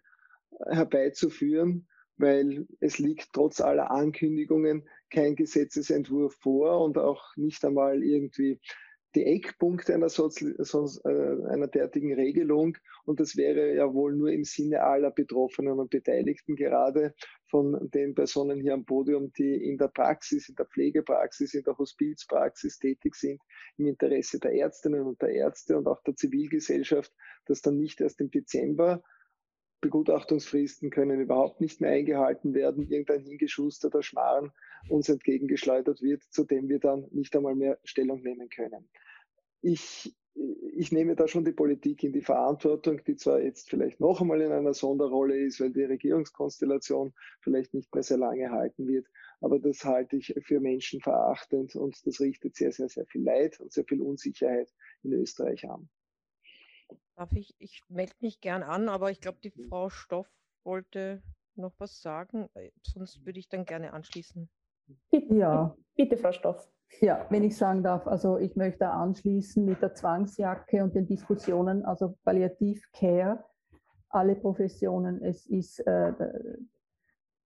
[0.66, 1.86] herbeizuführen,
[2.16, 8.60] weil es liegt trotz aller Ankündigungen kein Gesetzesentwurf vor und auch nicht einmal irgendwie
[9.14, 12.76] die Eckpunkte einer, äh, einer derartigen Regelung.
[13.04, 17.14] Und das wäre ja wohl nur im Sinne aller Betroffenen und Beteiligten, gerade
[17.48, 21.78] von den Personen hier am Podium, die in der Praxis, in der Pflegepraxis, in der
[21.78, 23.40] Hospizpraxis tätig sind,
[23.76, 27.12] im Interesse der Ärztinnen und der Ärzte und auch der Zivilgesellschaft,
[27.46, 29.02] dass dann nicht erst im Dezember
[29.84, 34.50] Begutachtungsfristen können überhaupt nicht mehr eingehalten werden, irgendein hingeschusterter Schmarrn
[34.88, 38.88] uns entgegengeschleudert wird, zu dem wir dann nicht einmal mehr Stellung nehmen können.
[39.60, 40.16] Ich,
[40.72, 44.40] ich nehme da schon die Politik in die Verantwortung, die zwar jetzt vielleicht noch einmal
[44.40, 49.06] in einer Sonderrolle ist, weil die Regierungskonstellation vielleicht nicht mehr sehr lange halten wird,
[49.42, 53.70] aber das halte ich für menschenverachtend und das richtet sehr, sehr, sehr viel Leid und
[53.70, 55.90] sehr viel Unsicherheit in Österreich an.
[57.16, 57.54] Darf ich?
[57.58, 59.68] Ich melde mich gern an, aber ich glaube, die mhm.
[59.68, 60.28] Frau Stoff
[60.64, 61.22] wollte
[61.54, 62.48] noch was sagen.
[62.54, 64.48] Äh, sonst würde ich dann gerne anschließen.
[65.10, 65.76] Bitte, ja.
[65.96, 66.68] bitte, Frau Stoff.
[67.00, 71.84] Ja, wenn ich sagen darf, also ich möchte anschließen mit der Zwangsjacke und den Diskussionen,
[71.84, 73.44] also Palliativcare,
[74.10, 76.12] alle Professionen, es ist äh,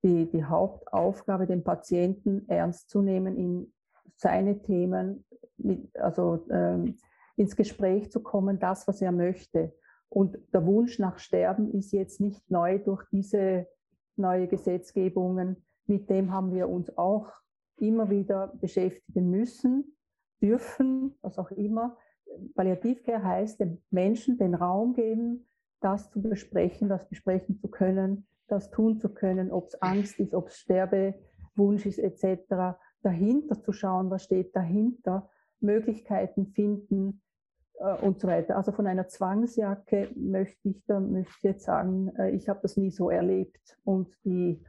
[0.02, 3.72] die, die Hauptaufgabe, den Patienten ernst zu nehmen in
[4.16, 5.24] seine Themen,
[5.56, 6.98] mit, also ähm,
[7.38, 9.72] ins Gespräch zu kommen, das, was er möchte.
[10.08, 13.66] Und der Wunsch nach Sterben ist jetzt nicht neu durch diese
[14.16, 15.64] neue Gesetzgebungen.
[15.86, 17.30] Mit dem haben wir uns auch
[17.76, 19.96] immer wieder beschäftigen müssen,
[20.42, 21.96] dürfen, was auch immer.
[22.54, 25.48] Palliativcare heißt, dem Menschen den Raum geben,
[25.80, 30.34] das zu besprechen, das besprechen zu können, das tun zu können, ob es Angst ist,
[30.34, 32.78] ob es Sterbewunsch ist etc.
[33.02, 35.30] Dahinter zu schauen, was steht dahinter,
[35.60, 37.20] Möglichkeiten finden,
[37.78, 38.56] und so weiter.
[38.56, 42.76] Also von einer Zwangsjacke möchte ich, da möchte ich jetzt sagen, äh, ich habe das
[42.76, 43.78] nie so erlebt.
[43.84, 44.62] Und die,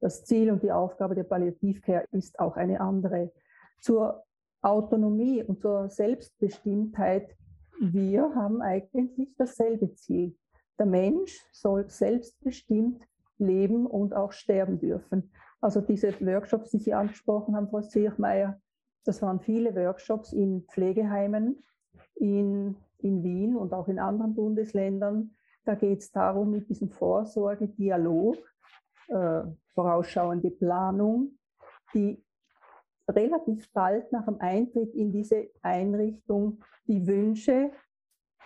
[0.00, 3.32] das Ziel und die Aufgabe der Palliativcare ist auch eine andere.
[3.80, 4.24] Zur
[4.60, 7.36] Autonomie und zur Selbstbestimmtheit,
[7.80, 10.36] wir haben eigentlich dasselbe Ziel.
[10.78, 13.02] Der Mensch soll selbstbestimmt
[13.38, 15.32] leben und auch sterben dürfen.
[15.60, 18.60] Also diese Workshops, die Sie angesprochen haben, Frau Ziermeier,
[19.04, 21.64] Das waren viele Workshops in Pflegeheimen
[22.16, 25.34] in, in Wien und auch in anderen Bundesländern.
[25.64, 28.36] Da geht es darum, mit diesem Vorsorgedialog,
[29.08, 29.42] äh,
[29.74, 31.38] vorausschauende Planung,
[31.94, 32.22] die
[33.08, 37.70] relativ bald nach dem Eintritt in diese Einrichtung die Wünsche,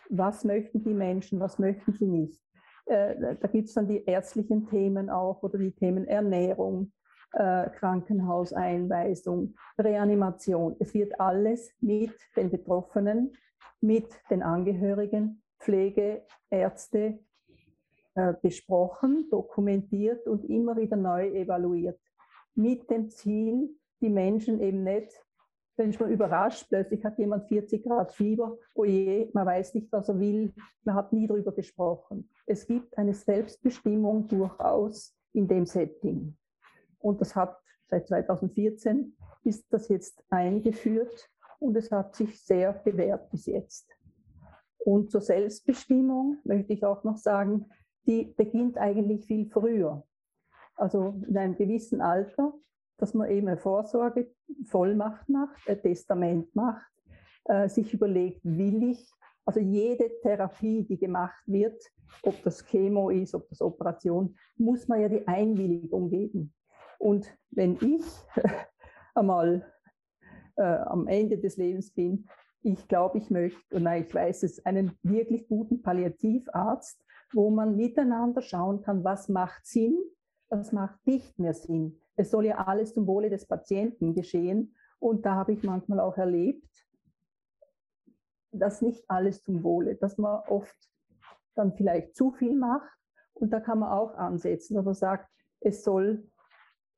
[0.09, 2.41] was möchten die Menschen, was möchten sie nicht.
[2.87, 6.93] Äh, da gibt es dann die ärztlichen Themen auch oder die Themen Ernährung,
[7.33, 10.77] äh, Krankenhauseinweisung, Reanimation.
[10.79, 13.33] Es wird alles mit den Betroffenen,
[13.81, 17.18] mit den Angehörigen, Pflege, Ärzte
[18.14, 22.01] äh, besprochen, dokumentiert und immer wieder neu evaluiert.
[22.55, 23.70] Mit dem Ziel,
[24.01, 25.12] die Menschen eben nicht,
[25.77, 30.09] wenn mal überrascht, plötzlich hat jemand 40 Grad Fieber, oh je, man weiß nicht, was
[30.09, 30.53] er will,
[30.85, 32.31] man hat nie darüber gesprochen.
[32.47, 36.37] Es gibt eine Selbstbestimmung durchaus in dem Setting.
[36.99, 37.59] Und das hat
[37.89, 43.89] seit 2014 ist das jetzt eingeführt und es hat sich sehr bewährt bis jetzt.
[44.79, 47.67] Und zur Selbstbestimmung möchte ich auch noch sagen,
[48.07, 50.05] die beginnt eigentlich viel früher.
[50.77, 52.55] Also in einem gewissen Alter,
[52.99, 54.31] dass man eben eine Vorsorge,
[54.65, 56.87] Vollmacht macht, ein Testament macht,
[57.47, 59.11] äh, sich überlegt, will ich,
[59.45, 61.83] also jede Therapie, die gemacht wird,
[62.23, 66.53] ob das Chemo ist, ob das Operation, muss man ja die Einwilligung geben.
[66.99, 68.05] Und wenn ich
[69.15, 69.73] einmal
[70.57, 72.29] äh, am Ende des Lebens bin,
[72.63, 77.01] ich glaube, ich möchte, und ich weiß es, einen wirklich guten Palliativarzt,
[77.33, 79.97] wo man miteinander schauen kann, was macht Sinn,
[80.49, 82.01] was macht nicht mehr Sinn.
[82.17, 84.75] Es soll ja alles zum Wohle des Patienten geschehen.
[84.99, 86.69] Und da habe ich manchmal auch erlebt,
[88.51, 90.77] dass nicht alles zum Wohle, dass man oft
[91.55, 92.91] dann vielleicht zu viel macht.
[93.35, 95.31] Und da kann man auch ansetzen, aber sagt,
[95.61, 96.27] es soll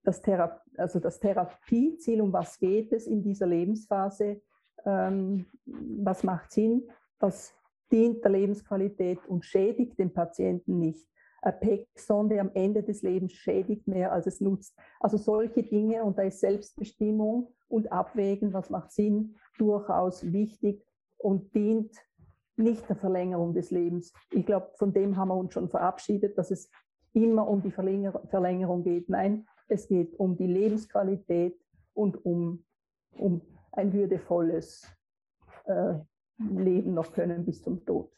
[0.05, 4.41] das, Thera also das Therapieziel, um was geht es in dieser Lebensphase,
[4.85, 7.55] ähm, was macht Sinn, was
[7.91, 11.07] dient der Lebensqualität und schädigt den Patienten nicht.
[11.41, 14.77] Eine PEC-Sonde am Ende des Lebens schädigt mehr, als es nutzt.
[14.99, 20.85] Also solche Dinge, und da ist Selbstbestimmung und Abwägen, was macht Sinn, durchaus wichtig
[21.17, 21.97] und dient
[22.57, 24.13] nicht der Verlängerung des Lebens.
[24.33, 26.71] Ich glaube, von dem haben wir uns schon verabschiedet, dass es
[27.13, 29.09] immer um die Verlängerung geht.
[29.09, 31.57] Nein, es geht um die Lebensqualität
[31.95, 32.65] und um,
[33.17, 33.41] um
[33.73, 34.87] ein würdevolles
[35.67, 35.95] äh,
[36.39, 38.11] Leben noch können bis zum Tod.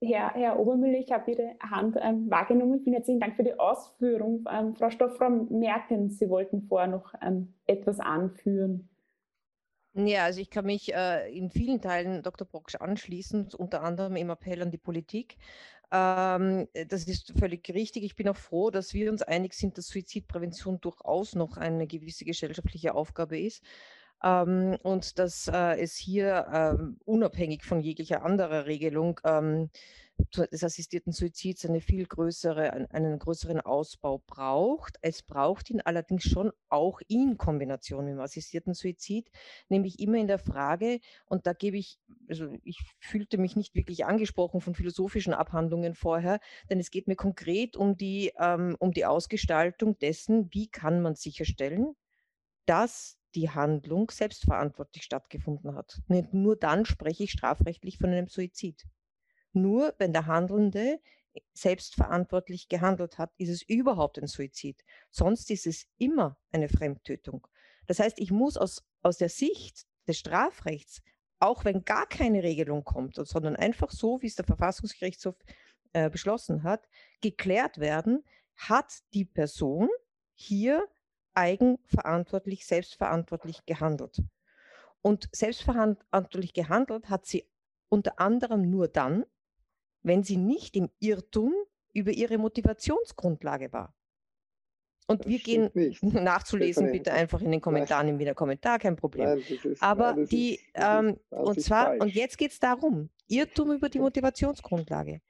[0.00, 2.80] Herr, Herr Obermüller, ich habe Ihre Hand ähm, wahrgenommen.
[2.80, 4.44] Vielen herzlichen Dank für die Ausführung.
[4.50, 8.88] Ähm, Frau Stoff, Frau Mertens, Sie wollten vorher noch ähm, etwas anführen.
[10.06, 12.46] Ja, also ich kann mich äh, in vielen Teilen Dr.
[12.46, 15.36] Brocksch anschließen, unter anderem im Appell an die Politik.
[15.90, 18.04] Ähm, das ist völlig richtig.
[18.04, 22.24] Ich bin auch froh, dass wir uns einig sind, dass Suizidprävention durchaus noch eine gewisse
[22.24, 23.64] gesellschaftliche Aufgabe ist.
[24.22, 29.68] Ähm, und dass äh, es hier ähm, unabhängig von jeglicher anderer Regelung ähm,
[30.36, 34.96] des assistierten Suizids eine viel größere, einen größeren Ausbau braucht.
[35.00, 39.30] Es braucht ihn allerdings schon auch in Kombination mit dem assistierten Suizid,
[39.68, 41.98] nämlich immer in der Frage, und da gebe ich,
[42.28, 46.40] also ich fühlte mich nicht wirklich angesprochen von philosophischen Abhandlungen vorher,
[46.70, 51.14] denn es geht mir konkret um die, ähm, um die Ausgestaltung dessen, wie kann man
[51.14, 51.94] sicherstellen,
[52.66, 56.00] dass die Handlung selbstverantwortlich stattgefunden hat.
[56.32, 58.86] Nur dann spreche ich strafrechtlich von einem Suizid.
[59.52, 61.00] Nur wenn der Handelnde
[61.52, 64.84] selbstverantwortlich gehandelt hat, ist es überhaupt ein Suizid.
[65.10, 67.46] Sonst ist es immer eine Fremdtötung.
[67.86, 71.02] Das heißt, ich muss aus, aus der Sicht des Strafrechts,
[71.38, 75.36] auch wenn gar keine Regelung kommt, sondern einfach so, wie es der Verfassungsgerichtshof
[75.92, 76.88] äh, beschlossen hat,
[77.20, 78.24] geklärt werden,
[78.56, 79.88] hat die Person
[80.34, 80.86] hier
[81.34, 84.22] eigenverantwortlich, selbstverantwortlich gehandelt.
[85.00, 87.48] Und selbstverantwortlich gehandelt hat sie
[87.88, 89.24] unter anderem nur dann,
[90.02, 91.54] wenn sie nicht im Irrtum
[91.92, 93.94] über ihre Motivationsgrundlage war.
[95.06, 96.02] Und das wir gehen nicht.
[96.02, 98.14] nachzulesen, bitte einfach in den Kommentaren nein.
[98.14, 99.24] im Wiener Kommentar, kein Problem.
[99.24, 102.02] Nein, ist, Aber nein, die, ist, ähm, und zwar, falsch.
[102.02, 105.22] und jetzt geht es darum, Irrtum über die Motivationsgrundlage.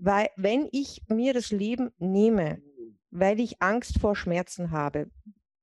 [0.00, 2.62] Weil, wenn ich mir das Leben nehme,
[3.10, 5.10] weil ich Angst vor Schmerzen habe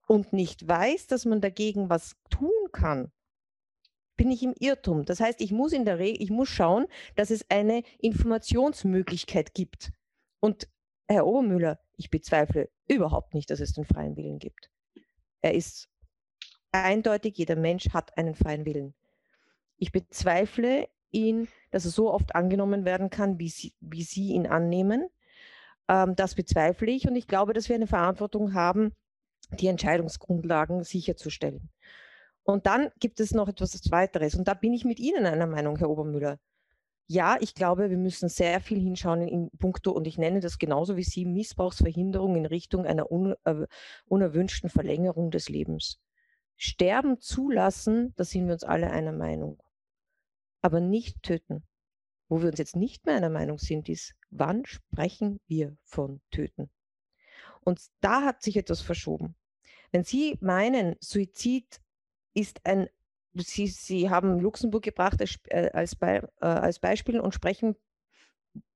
[0.08, 3.12] und nicht weiß, dass man dagegen was tun kann,
[4.20, 5.06] bin ich im Irrtum.
[5.06, 9.94] Das heißt, ich muss in der Regel, ich muss schauen, dass es eine Informationsmöglichkeit gibt.
[10.42, 10.68] Und
[11.08, 14.70] Herr Obermüller, ich bezweifle überhaupt nicht, dass es den freien Willen gibt.
[15.42, 15.88] Er ist
[16.74, 18.94] eindeutig, jeder Mensch hat einen freien Willen.
[19.78, 24.48] Ich bezweifle ihn, dass er so oft angenommen werden kann, wie Sie, wie Sie ihn
[24.48, 25.08] annehmen.
[25.88, 28.94] Ähm, das bezweifle ich und ich glaube, dass wir eine Verantwortung haben,
[29.52, 31.70] die Entscheidungsgrundlagen sicherzustellen.
[32.44, 34.36] Und dann gibt es noch etwas weiteres.
[34.36, 36.40] Und da bin ich mit Ihnen einer Meinung, Herr Obermüller.
[37.12, 40.96] Ja, ich glaube, wir müssen sehr viel hinschauen in puncto, und ich nenne das genauso
[40.96, 43.66] wie Sie, Missbrauchsverhinderung in Richtung einer un, äh,
[44.06, 46.00] unerwünschten Verlängerung des Lebens.
[46.56, 49.62] Sterben zulassen, da sind wir uns alle einer Meinung.
[50.62, 51.64] Aber nicht töten.
[52.28, 56.70] Wo wir uns jetzt nicht mehr einer Meinung sind, ist, wann sprechen wir von töten?
[57.62, 59.36] Und da hat sich etwas verschoben.
[59.92, 61.82] Wenn Sie meinen, Suizid
[62.34, 62.90] ist ein
[63.34, 67.76] Sie, Sie haben Luxemburg gebracht als, äh, als, Be äh, als Beispiel und sprechen,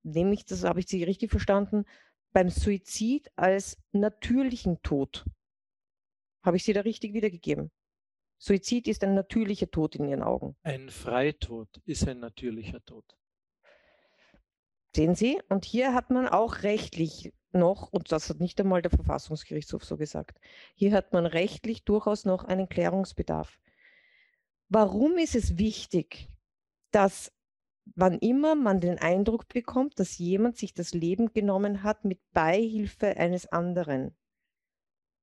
[0.03, 1.85] nämlich, das habe ich Sie richtig verstanden,
[2.33, 5.25] beim Suizid als natürlichen Tod.
[6.43, 7.71] Habe ich Sie da richtig wiedergegeben?
[8.37, 10.55] Suizid ist ein natürlicher Tod in Ihren Augen.
[10.63, 13.05] Ein Freitod ist ein natürlicher Tod.
[14.95, 15.41] Sehen Sie?
[15.49, 19.97] Und hier hat man auch rechtlich noch, und das hat nicht einmal der Verfassungsgerichtshof so
[19.97, 20.39] gesagt,
[20.75, 23.59] hier hat man rechtlich durchaus noch einen Klärungsbedarf.
[24.69, 26.29] Warum ist es wichtig,
[26.91, 27.31] dass
[27.95, 33.17] wann immer man den Eindruck bekommt, dass jemand sich das Leben genommen hat mit Beihilfe
[33.17, 34.15] eines anderen,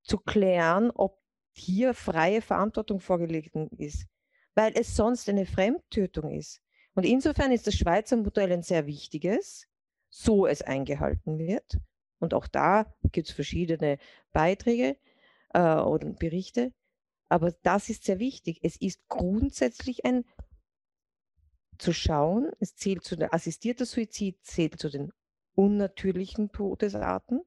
[0.02, 1.20] zu klären, ob
[1.52, 4.06] hier freie Verantwortung vorgelegt ist,
[4.54, 6.62] weil es sonst eine Fremdtötung ist.
[6.94, 9.66] Und insofern ist das Schweizer Modell ein sehr wichtiges,
[10.08, 11.78] so es eingehalten wird.
[12.20, 13.98] Und auch da gibt es verschiedene
[14.32, 14.96] Beiträge
[15.54, 16.72] äh, oder Berichte.
[17.28, 18.60] Aber das ist sehr wichtig.
[18.62, 20.24] Es ist grundsätzlich ein
[21.78, 25.12] zu schauen, es zählt zu der assistierter Suizid, zählt zu den
[25.54, 27.40] unnatürlichen Todesarten.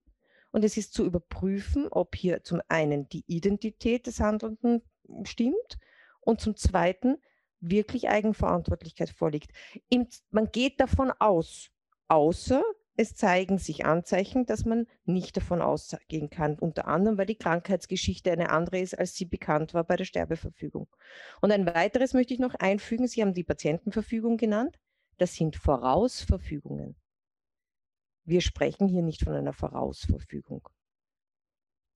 [0.51, 4.81] Und es ist zu überprüfen, ob hier zum einen die Identität des Handelnden
[5.23, 5.77] stimmt
[6.19, 7.17] und zum zweiten
[7.59, 9.51] wirklich Eigenverantwortlichkeit vorliegt.
[10.31, 11.69] Man geht davon aus,
[12.07, 12.63] außer
[12.95, 18.31] es zeigen sich Anzeichen, dass man nicht davon ausgehen kann, unter anderem, weil die Krankheitsgeschichte
[18.31, 20.87] eine andere ist, als sie bekannt war bei der Sterbeverfügung.
[21.41, 24.79] Und ein weiteres möchte ich noch einfügen, Sie haben die Patientenverfügung genannt,
[25.17, 26.95] das sind Vorausverfügungen.
[28.25, 30.69] Wir sprechen hier nicht von einer Vorausverfügung.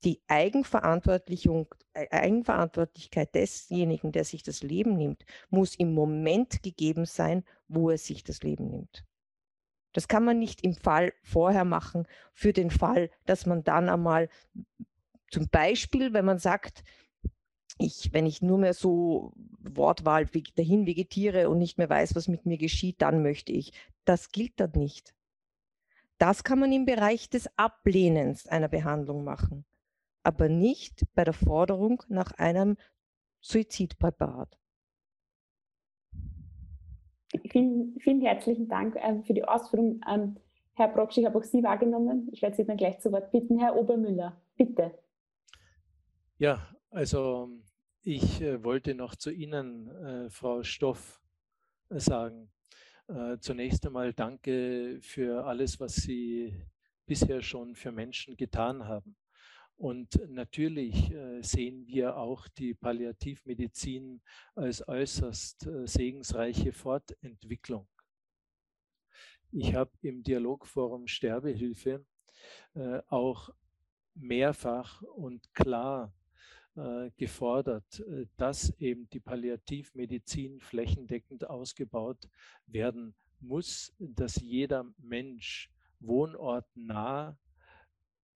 [0.04, 0.52] Die äh,
[2.12, 8.24] Eigenverantwortlichkeit desjenigen, der sich das Leben nimmt, muss im Moment gegeben sein, wo er sich
[8.24, 9.06] das Leben nimmt.
[9.98, 14.30] Das kann man nicht im Fall vorher machen, für den Fall, dass man dann einmal
[15.32, 16.84] zum Beispiel, wenn man sagt,
[17.80, 22.46] ich, wenn ich nur mehr so Wortwahl dahin vegetiere und nicht mehr weiß, was mit
[22.46, 23.74] mir geschieht, dann möchte ich.
[24.06, 25.16] Das gilt dann nicht.
[26.20, 29.66] Das kann man im Bereich des Ablehnens einer Behandlung machen,
[30.22, 32.78] aber nicht bei der Forderung nach einem
[33.42, 34.60] Suizidpräparat.
[37.52, 40.02] Vielen, vielen herzlichen Dank ähm, für die Ausführung.
[40.10, 40.38] Ähm,
[40.74, 42.30] Herr Brocksch, ich habe auch Sie wahrgenommen.
[42.32, 43.60] Ich werde Sie dann gleich zu Wort bitten.
[43.60, 44.98] Herr Obermüller, bitte.
[46.38, 47.50] Ja, also
[48.04, 51.22] ich äh, wollte noch zu Ihnen, äh, Frau Stoff,
[51.90, 52.50] äh, sagen.
[53.08, 56.54] Äh, zunächst einmal danke für alles, was Sie
[57.06, 59.16] bisher schon für Menschen getan haben.
[59.78, 64.22] Und natürlich äh, sehen wir auch die Palliativmedizin
[64.56, 67.88] als äußerst äh, segensreiche Fortentwicklung.
[69.52, 72.04] Ich habe im Dialogforum Sterbehilfe
[72.74, 73.52] äh, auch
[74.16, 76.14] mehrfach und klar
[77.18, 78.04] gefordert,
[78.36, 82.30] dass eben die Palliativmedizin flächendeckend ausgebaut
[82.68, 87.36] werden muss, dass jeder Mensch wohnortnah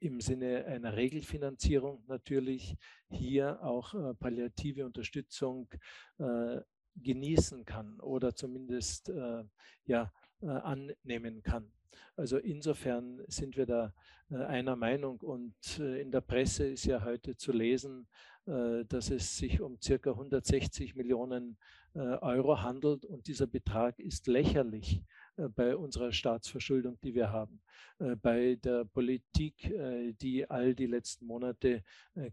[0.02, 2.76] im Sinne einer Regelfinanzierung natürlich
[3.10, 5.70] hier auch äh, palliative Unterstützung
[6.18, 6.60] äh,
[6.96, 9.44] genießen kann oder zumindest äh,
[9.86, 11.72] ja, äh, annehmen kann.
[12.16, 13.94] Also insofern sind wir da
[14.32, 18.08] äh, einer Meinung und äh, in der Presse ist ja heute zu lesen,
[18.44, 21.60] dass es sich um circa 160 Millionen
[21.94, 25.04] Euro handelt und dieser Betrag ist lächerlich
[25.36, 27.62] bei unserer Staatsverschuldung, die wir haben,
[28.00, 31.84] äh, bei der Politik, äh, die all die letzten Monate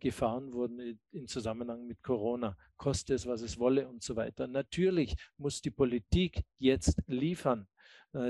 [0.01, 4.46] gefahren wurden im Zusammenhang mit Corona, koste es, was es wolle und so weiter.
[4.46, 7.68] Natürlich muss die Politik jetzt liefern.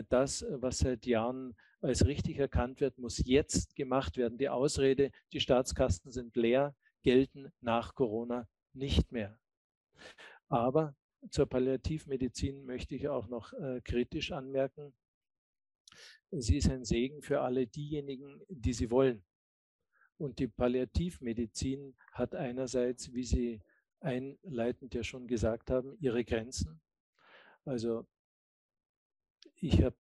[0.09, 4.37] Das, was seit Jahren als richtig erkannt wird, muss jetzt gemacht werden.
[4.37, 9.39] Die Ausrede, die Staatskassen sind leer, gelten nach Corona nicht mehr.
[10.49, 10.95] Aber
[11.31, 14.95] zur Palliativmedizin möchte ich auch noch äh, kritisch anmerken.
[16.31, 19.25] Sie ist ein Segen für alle diejenigen, die sie wollen.
[20.19, 23.63] Und die Palliativmedizin hat einerseits, wie Sie
[24.01, 26.81] einleitend ja schon gesagt haben, ihre Grenzen.
[27.65, 28.07] Also
[29.57, 29.97] ich habe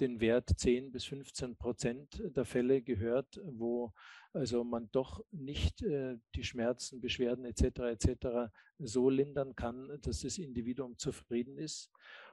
[0.00, 3.92] den Wert 10 bis 15 Prozent der Fälle gehört, wo
[4.32, 7.80] also man doch nicht äh, die Schmerzen, Beschwerden etc.
[7.80, 8.52] etc.
[8.78, 11.90] so lindern kann, dass das Individuum zufrieden ist.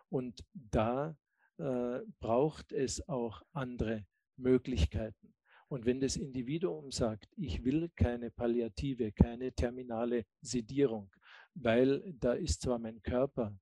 [0.09, 1.17] Und da
[1.57, 4.05] äh, braucht es auch andere
[4.37, 5.33] Möglichkeiten.
[5.69, 11.11] Und wenn das Individuum sagt, ich will keine Palliative, keine terminale Sedierung,
[11.55, 13.57] weil da ist zwar mein Körper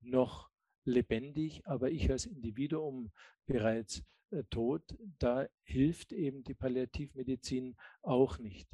[0.00, 0.50] noch
[0.86, 3.12] lebendig, aber ich als Individuum
[3.44, 8.68] bereits äh, tot, da hilft eben die Palliativmedizin auch nicht.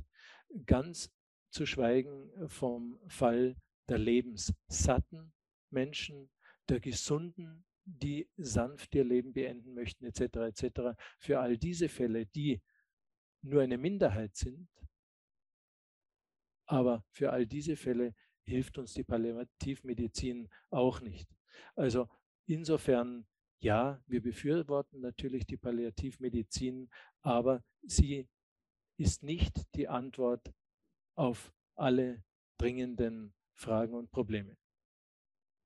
[0.67, 1.11] Ganz
[1.51, 3.57] zu schweigen vom Fall
[3.89, 5.33] der lebenssatten
[5.71, 6.31] Menschen,
[6.69, 10.21] der gesunden, die sanft ihr Leben beenden möchten, etc.
[10.21, 10.81] etc.
[11.19, 12.63] Für all diese Fälle, die
[13.43, 14.69] nur eine Minderheit sind,
[16.67, 21.29] aber für all diese Fälle hilft uns die Palliativmedizin auch nicht.
[21.75, 22.09] Also
[22.47, 23.27] insofern,
[23.61, 26.91] ja, wir befürworten natürlich die Palliativmedizin,
[27.23, 28.29] aber sie
[28.99, 30.53] ist nicht die Antwort
[31.15, 32.23] auf alle
[32.59, 34.57] dringenden Fragen und Probleme.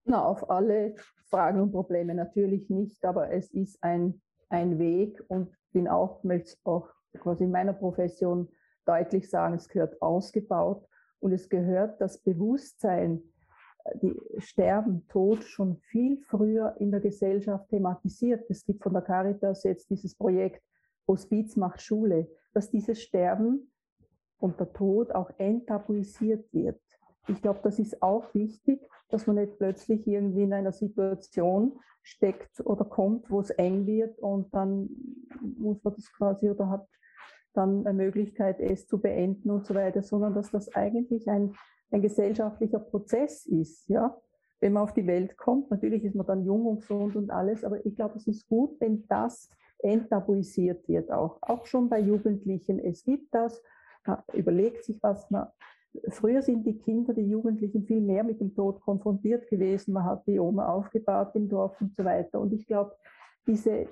[0.05, 0.95] Na, auf alle
[1.29, 6.51] Fragen und Probleme natürlich nicht, aber es ist ein, ein Weg und bin auch, möchte
[6.51, 8.49] es auch quasi in meiner Profession
[8.85, 10.87] deutlich sagen, es gehört ausgebaut
[11.19, 13.23] und es gehört das Bewusstsein,
[14.03, 18.45] die Sterben, Tod schon viel früher in der Gesellschaft thematisiert.
[18.49, 20.63] Es gibt von der Caritas jetzt dieses Projekt
[21.07, 23.71] Hospiz macht Schule, dass dieses Sterben
[24.39, 26.81] und der Tod auch enttabuisiert wird.
[27.29, 32.61] Ich glaube, das ist auch wichtig, dass man nicht plötzlich irgendwie in einer Situation steckt
[32.65, 34.89] oder kommt, wo es eng wird und dann
[35.59, 36.89] muss man das quasi oder hat
[37.53, 41.55] dann eine Möglichkeit, es zu beenden und so weiter, sondern dass das eigentlich ein,
[41.91, 44.17] ein gesellschaftlicher Prozess ist, ja.
[44.59, 47.63] Wenn man auf die Welt kommt, natürlich ist man dann jung und gesund und alles,
[47.63, 52.79] aber ich glaube, es ist gut, wenn das enttabuisiert wird auch, auch schon bei Jugendlichen.
[52.79, 53.63] Es gibt das,
[54.07, 55.49] man überlegt sich was, man
[56.09, 59.93] Früher sind die Kinder, die Jugendlichen viel mehr mit dem Tod konfrontiert gewesen.
[59.95, 62.41] Man hat die Oma aufgebaut im Dorf und so weiter.
[62.41, 62.95] Und ich glaube,
[63.47, 63.89] diese,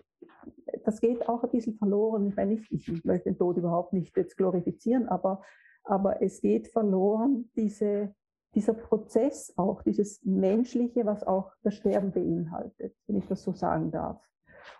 [0.84, 2.28] das geht auch ein bisschen verloren.
[2.28, 5.42] Ich meine, ich, ich möchte den Tod überhaupt nicht jetzt glorifizieren, aber,
[5.84, 8.14] aber es geht verloren, diese,
[8.54, 13.90] dieser Prozess auch, dieses Menschliche, was auch das Sterben beinhaltet, wenn ich das so sagen
[13.90, 14.20] darf.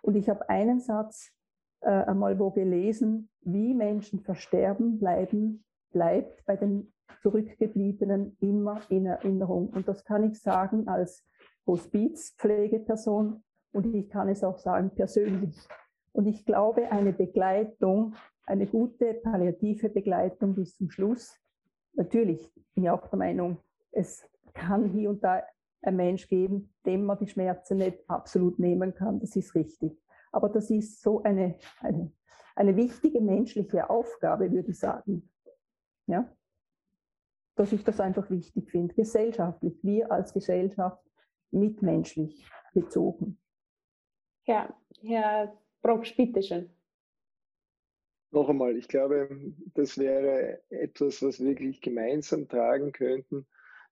[0.03, 1.31] Und ich habe einen Satz
[1.81, 9.69] äh, einmal wo gelesen, wie Menschen versterben, bleiben, bleibt bei den Zurückgebliebenen immer in Erinnerung.
[9.69, 11.25] Und das kann ich sagen als
[11.67, 13.43] Hospizpflegeperson
[13.73, 15.57] und ich kann es auch sagen persönlich.
[16.15, 18.15] Und ich glaube, eine Begleitung,
[18.47, 21.39] eine gute palliative Begleitung bis zum Schluss,
[21.93, 23.59] natürlich bin ich auch der Meinung,
[23.93, 25.43] es kann hier und da
[25.83, 29.21] ein Mensch geben, dem man die Schmerzen nicht absolut nehmen kann.
[29.21, 30.01] Das ist richtig.
[30.33, 32.11] Aber das ist so eine, eine,
[32.57, 35.29] eine wichtige menschliche Aufgabe, würde ich sagen.
[36.07, 36.29] Ja?
[37.57, 41.03] dass ich das einfach wichtig finde, gesellschaftlich, wir als Gesellschaft
[41.51, 43.39] mitmenschlich bezogen.
[44.47, 46.71] Ja, Herr Brocksch, bitteschön.
[48.31, 49.29] Noch einmal, ich glaube,
[49.75, 53.47] das wäre etwas, was wir wirklich gemeinsam tragen könnten,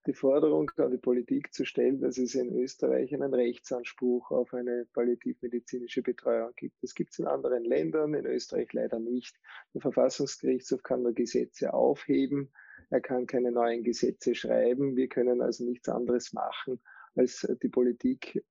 [0.06, 4.86] die Forderung an die Politik zu stellen, dass es in Österreich einen Rechtsanspruch auf eine
[4.94, 6.82] palliativmedizinische Betreuung gibt.
[6.82, 9.38] Das gibt es in anderen Ländern, in Österreich leider nicht.
[9.74, 12.50] Der Verfassungsgerichtshof kann nur Gesetze aufheben
[12.92, 14.96] er kann keine neuen Gesetze schreiben.
[14.96, 16.78] Wir können also nichts anderes machen,
[17.14, 18.44] als die Politik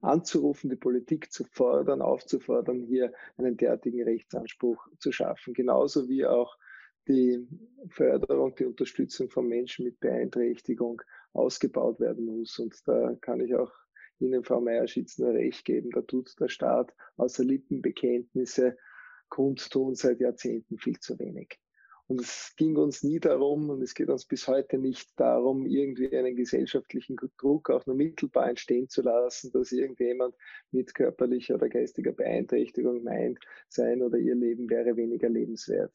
[0.00, 5.54] anzurufen, die Politik zu fordern, aufzufordern, hier einen derartigen Rechtsanspruch zu schaffen.
[5.54, 6.56] Genauso wie auch
[7.08, 7.46] die
[7.88, 12.58] Förderung, die Unterstützung von Menschen mit Beeinträchtigung ausgebaut werden muss.
[12.58, 13.72] Und da kann ich auch
[14.18, 15.90] Ihnen, Frau Meyer-Schitz, nur recht geben.
[15.90, 18.76] Da tut der Staat außer Lippenbekenntnisse
[19.28, 21.58] kundtun seit Jahrzehnten viel zu wenig.
[22.10, 26.12] Und es ging uns nie darum, und es geht uns bis heute nicht darum, irgendwie
[26.16, 30.34] einen gesellschaftlichen Druck auch nur mittelbar entstehen zu lassen, dass irgendjemand
[30.72, 33.38] mit körperlicher oder geistiger Beeinträchtigung meint,
[33.68, 35.92] sein oder ihr Leben wäre weniger lebenswert.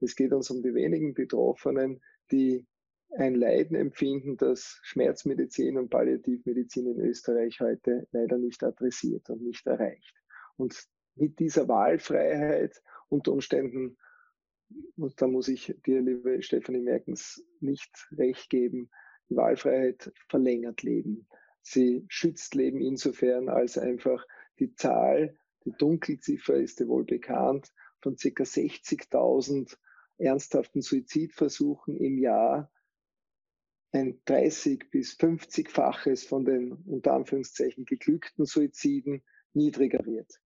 [0.00, 2.00] Es geht uns um die wenigen Betroffenen,
[2.32, 2.66] die
[3.10, 9.66] ein Leiden empfinden, das Schmerzmedizin und Palliativmedizin in Österreich heute leider nicht adressiert und nicht
[9.66, 10.14] erreicht.
[10.56, 10.82] Und
[11.14, 13.98] mit dieser Wahlfreiheit unter Umständen
[14.96, 18.90] und da muss ich dir, liebe Stefanie Merkens, nicht recht geben,
[19.28, 21.28] die Wahlfreiheit verlängert Leben.
[21.62, 24.26] Sie schützt Leben insofern, als einfach
[24.58, 28.42] die Zahl, die Dunkelziffer ist ja wohl bekannt, von ca.
[28.42, 29.76] 60.000
[30.18, 32.70] ernsthaften Suizidversuchen im Jahr
[33.92, 39.22] ein 30 bis 50-faches von den unter Anführungszeichen geglückten Suiziden
[39.54, 40.40] niedriger wird.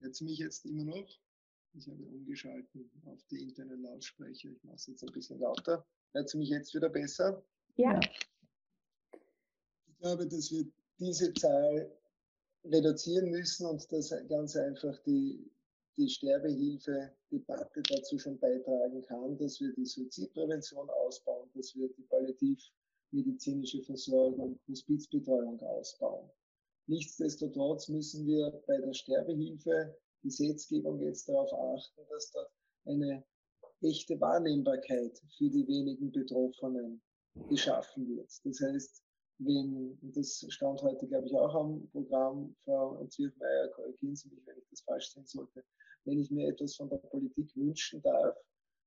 [0.00, 1.08] Hört Sie mich jetzt immer noch?
[1.74, 4.50] Ich habe umgeschalten auf die internen Lautsprecher.
[4.50, 5.86] Ich mache es jetzt ein bisschen lauter.
[6.12, 7.44] Hört Sie mich jetzt wieder besser?
[7.76, 8.00] Ja.
[9.86, 10.66] Ich glaube, dass wir
[10.98, 11.94] diese Zahl
[12.64, 15.50] reduzieren müssen und dass ganz einfach die,
[15.96, 23.82] die Sterbehilfe-Debatte dazu schon beitragen kann, dass wir die Suizidprävention ausbauen, dass wir die palliativmedizinische
[23.82, 26.30] Versorgung, Hospizbetreuung ausbauen.
[26.90, 32.50] Nichtsdestotrotz müssen wir bei der Sterbehilfe Gesetzgebung jetzt darauf achten, dass dort
[32.84, 33.24] eine
[33.80, 37.00] echte Wahrnehmbarkeit für die wenigen Betroffenen
[37.48, 38.28] geschaffen wird.
[38.42, 39.04] Das heißt,
[39.38, 44.58] wenn, das stand heute, glaube ich, auch am Programm, Frau Zirchmeier, korrigieren Sie mich, wenn
[44.58, 45.64] ich das falsch sehen sollte,
[46.06, 48.36] wenn ich mir etwas von der Politik wünschen darf,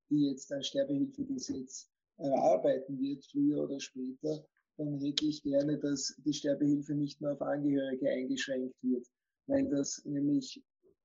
[0.09, 4.45] die jetzt ein Sterbehilfegesetz erarbeiten wird, früher oder später,
[4.77, 9.07] dann hätte ich gerne, dass die Sterbehilfe nicht nur auf Angehörige eingeschränkt wird,
[9.47, 10.63] weil das nämlich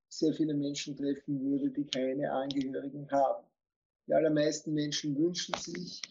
[0.09, 3.45] sehr viele Menschen treffen würde, die keine Angehörigen haben.
[4.07, 6.01] Die allermeisten Menschen wünschen sich,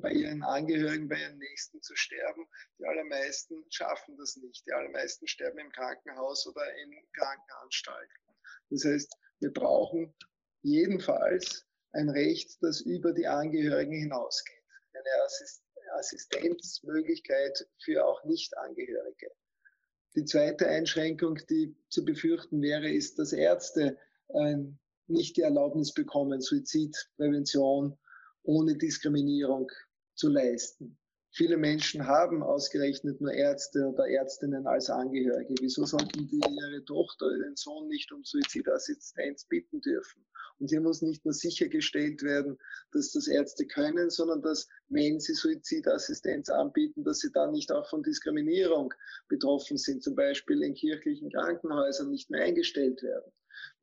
[0.00, 2.46] bei ihren Angehörigen, bei ihren Nächsten zu sterben.
[2.78, 4.66] Die allermeisten schaffen das nicht.
[4.66, 8.16] Die allermeisten sterben im Krankenhaus oder in Krankenanstalten.
[8.70, 10.14] Das heißt, wir brauchen
[10.62, 14.54] jedenfalls ein Recht, das über die Angehörigen hinausgeht.
[14.92, 15.62] Eine Assist
[15.92, 19.30] Assistenzmöglichkeit für auch Nichtangehörige.
[20.14, 24.56] Die zweite Einschränkung, die zu befürchten wäre, ist, dass Ärzte äh,
[25.06, 27.98] nicht die Erlaubnis bekommen, Suizidprävention
[28.42, 29.70] ohne Diskriminierung
[30.14, 30.98] zu leisten.
[31.30, 35.54] Viele Menschen haben ausgerechnet nur Ärzte oder Ärztinnen als Angehörige.
[35.60, 40.24] Wieso sollten die ihre Tochter den Sohn nicht um Suizidassistenz bitten dürfen?
[40.58, 42.58] Und hier muss nicht nur sichergestellt werden,
[42.92, 47.88] dass das Ärzte können, sondern dass, wenn sie Suizidassistenz anbieten, dass sie dann nicht auch
[47.88, 48.92] von Diskriminierung
[49.28, 53.30] betroffen sind, zum Beispiel in kirchlichen Krankenhäusern nicht mehr eingestellt werden.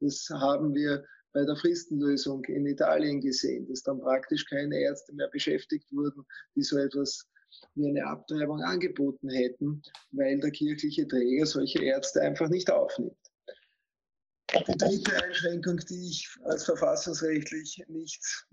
[0.01, 5.29] Das haben wir bei der Fristenlösung in Italien gesehen, dass dann praktisch keine Ärzte mehr
[5.29, 6.25] beschäftigt wurden,
[6.55, 7.29] die so etwas
[7.75, 9.81] wie eine Abtreibung angeboten hätten,
[10.11, 13.17] weil der kirchliche Träger solche Ärzte einfach nicht aufnimmt.
[14.53, 18.47] Die dritte Einschränkung, die ich als verfassungsrechtlich nicht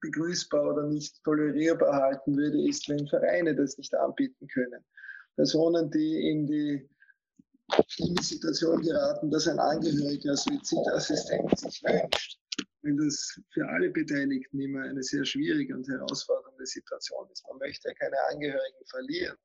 [0.00, 4.84] begrüßbar oder nicht tolerierbar halten würde, ist, wenn Vereine das nicht anbieten können.
[5.36, 6.88] Personen, die in die
[7.88, 12.38] schlimme Situation geraten, dass ein Angehöriger Suizidassistent sich wünscht,
[12.88, 17.44] wenn das für alle Beteiligten immer eine sehr schwierige und herausfordernde Situation ist.
[17.46, 19.36] Man möchte ja keine Angehörigen verlieren.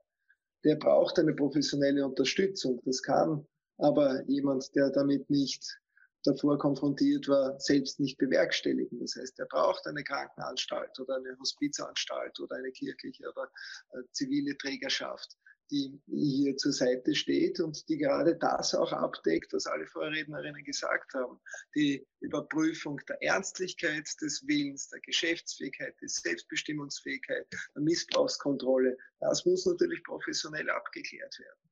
[0.63, 2.81] Der braucht eine professionelle Unterstützung.
[2.85, 3.45] Das kann
[3.79, 5.77] aber jemand, der damit nicht
[6.23, 8.99] davor konfrontiert war, selbst nicht bewerkstelligen.
[9.01, 13.51] Das heißt, er braucht eine Krankenanstalt oder eine Hospizanstalt oder eine kirchliche oder
[13.91, 15.35] äh, zivile Trägerschaft,
[15.73, 21.15] die hier zur Seite steht und die gerade das auch abdeckt, was alle Vorrednerinnen gesagt
[21.15, 21.39] haben.
[21.75, 30.03] Die Überprüfung der Ernstlichkeit des Willens, der Geschäftsfähigkeit, der Selbstbestimmungsfähigkeit, der Missbrauchskontrolle, das muss natürlich
[30.03, 31.69] professionell abgeklärt werden.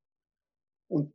[0.88, 1.14] Und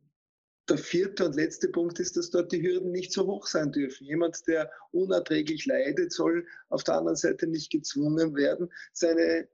[0.69, 4.05] der vierte und letzte Punkt ist, dass dort die Hürden nicht so hoch sein dürfen.
[4.05, 9.47] Jemand, der unerträglich leidet, soll auf der anderen Seite nicht gezwungen werden, seine,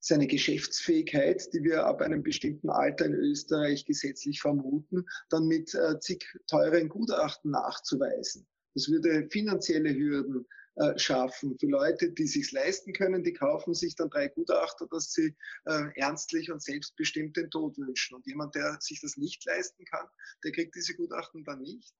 [0.00, 6.00] seine Geschäftsfähigkeit, die wir ab einem bestimmten Alter in Österreich gesetzlich vermuten, dann mit äh,
[6.00, 8.46] zig teuren Gutachten nachzuweisen.
[8.74, 10.46] Das würde finanzielle Hürden
[10.76, 11.58] äh, schaffen.
[11.58, 15.34] Für Leute, die sich leisten können, die kaufen sich dann drei Gutachter, dass sie
[15.66, 18.14] äh, ernstlich und selbstbestimmt den Tod wünschen.
[18.14, 20.06] Und jemand, der sich das nicht leisten kann,
[20.44, 21.92] der kriegt diese Gutachten dann nicht.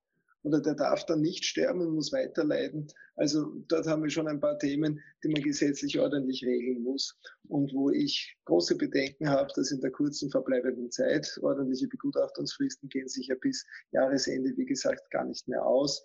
[0.42, 2.88] Oder der darf dann nicht sterben und muss weiterleiden.
[3.16, 7.18] Also dort haben wir schon ein paar Themen, die man gesetzlich ordentlich regeln muss.
[7.48, 13.08] Und wo ich große Bedenken habe, dass in der kurzen verbleibenden Zeit ordentliche Begutachtungsfristen gehen
[13.08, 16.04] sich ja bis Jahresende, wie gesagt, gar nicht mehr aus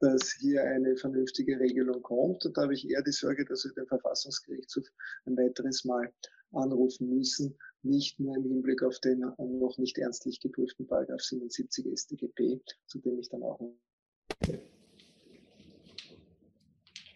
[0.00, 2.44] dass hier eine vernünftige Regelung kommt.
[2.44, 4.84] Und da habe ich eher die Sorge, dass wir den Verfassungsgerichtshof
[5.24, 6.12] ein weiteres Mal
[6.52, 12.60] anrufen müssen, nicht nur im Hinblick auf den noch nicht ernstlich geprüften Paragraph 77 StGB,
[12.86, 13.60] zu dem ich dann auch.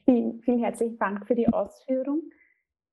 [0.05, 2.31] Vielen, vielen herzlichen Dank für die Ausführung.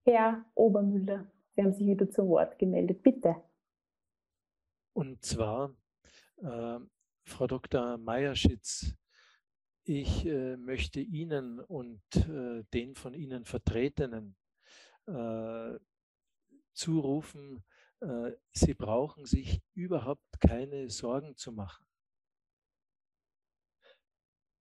[0.04, 3.02] Herr Obermüller, Sie haben sich wieder zu Wort gemeldet.
[3.02, 3.36] Bitte.
[4.94, 5.76] Und zwar,
[6.38, 6.80] äh,
[7.24, 7.98] Frau Dr.
[7.98, 8.96] Meierschitz,
[9.84, 14.36] ich äh, möchte Ihnen und äh, den von Ihnen Vertretenen
[15.08, 15.76] äh,
[16.76, 17.64] zurufen,
[18.02, 21.86] äh, Sie brauchen sich überhaupt keine Sorgen zu machen.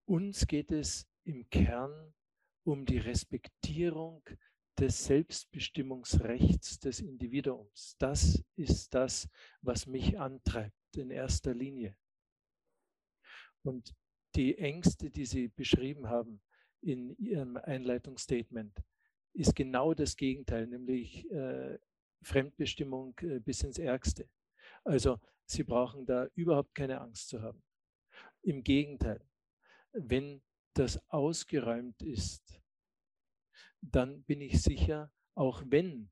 [0.07, 2.15] Uns geht es im Kern
[2.65, 4.23] um die Respektierung
[4.79, 7.97] des Selbstbestimmungsrechts des Individuums.
[7.99, 9.29] Das ist das,
[9.63, 11.97] was mich antreibt in erster Linie.
[13.63, 13.95] Und
[14.35, 16.43] die Ängste, die Sie beschrieben haben
[16.81, 18.77] in Ihrem Einleitungsstatement,
[19.33, 21.79] ist genau das Gegenteil, nämlich äh,
[22.25, 24.29] Fremdbestimmung äh, bis ins Ärgste.
[24.85, 27.63] Also Sie brauchen da überhaupt keine Angst zu haben.
[28.43, 29.27] Im Gegenteil,
[29.93, 30.43] wenn
[30.75, 32.61] das ausgeräumt ist,
[33.81, 36.11] dann bin ich sicher, auch wenn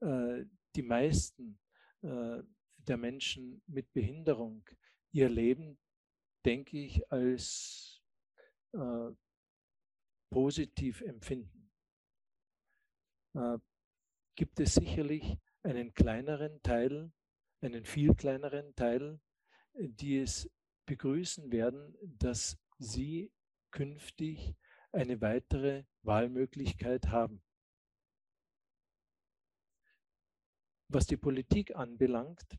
[0.00, 0.44] äh,
[0.74, 1.58] die meisten
[2.02, 2.42] äh,
[2.76, 4.64] der Menschen mit Behinderung
[5.12, 5.78] ihr Leben,
[6.44, 8.02] denke ich, als
[8.72, 9.10] äh,
[10.30, 11.70] positiv empfinden,
[13.34, 13.58] äh,
[14.34, 17.12] gibt es sicherlich einen kleineren Teil,
[17.60, 19.20] einen viel kleineren Teil,
[19.74, 20.50] die es
[20.86, 23.32] begrüßen werden, dass sie
[23.70, 24.54] künftig
[24.92, 27.42] eine weitere Wahlmöglichkeit haben.
[30.88, 32.58] Was die Politik anbelangt,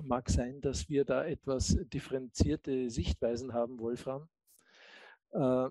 [0.00, 4.30] mag sein, dass wir da etwas differenzierte Sichtweisen haben, Wolfram.
[5.32, 5.68] Äh,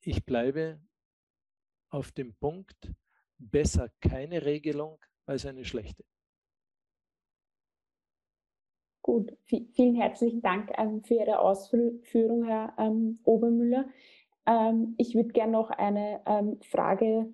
[0.00, 0.82] ich bleibe
[1.88, 2.92] auf dem Punkt,
[3.38, 5.02] besser keine Regelung
[5.32, 6.04] als eine schlechte.
[9.02, 13.86] Gut, vielen herzlichen Dank ähm, für Ihre Ausführung, Herr ähm, Obermüller.
[14.46, 16.20] Ähm, ich würde gerne noch eine
[16.70, 17.32] Frage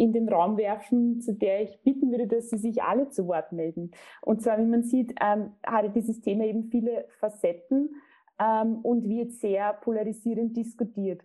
[0.00, 3.52] in den Raum werfen, zu der ich bitten würde, dass Sie sich alle zu Wort
[3.52, 3.90] melden.
[4.22, 7.90] Und zwar, wie man sieht, ähm, hatte dieses Thema eben viele Facetten
[8.38, 11.22] ähm, und wird sehr polarisierend diskutiert.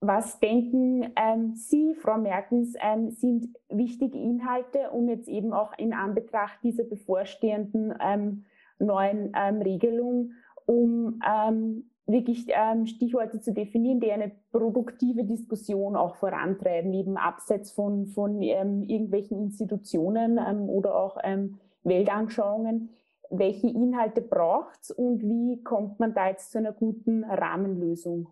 [0.00, 5.92] Was denken ähm, Sie, Frau Merkens, ähm, sind wichtige Inhalte, um jetzt eben auch in
[5.92, 8.44] Anbetracht dieser bevorstehenden ähm,
[8.78, 10.34] neuen ähm, Regelung,
[10.66, 17.72] um ähm, wirklich ähm, Stichworte zu definieren, die eine produktive Diskussion auch vorantreiben, eben abseits
[17.72, 20.38] von, von irgendwelchen Institutionen
[20.68, 21.18] oder auch
[21.82, 22.90] Weltanschauungen.
[23.30, 28.28] Welche Inhalte braucht es und wie kommt man da jetzt zu einer guten Rahmenlösung?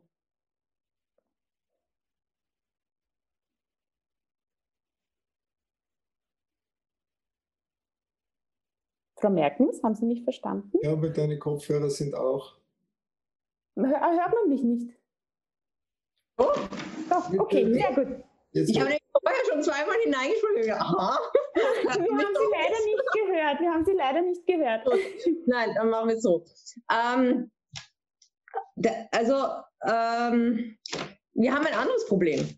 [9.19, 10.79] Frau Merkens, haben Sie mich verstanden?
[10.83, 12.57] Ja, aber deine Kopfhörer sind auch
[13.77, 14.97] Hört man mich nicht?
[16.39, 16.53] Oh,
[17.11, 18.25] Doch, okay, sehr gut.
[18.53, 20.71] Jetzt ich habe vorher schon zweimal hineingesprochen.
[20.73, 21.19] Aha.
[21.55, 23.61] Wir haben Sie leider nicht gehört.
[23.61, 24.87] Wir haben Sie leider nicht gehört.
[25.47, 26.45] Nein, dann machen wir es so.
[26.91, 27.51] Ähm,
[29.11, 29.35] also,
[29.83, 30.79] ähm,
[31.35, 32.49] wir haben ein anderes Problem.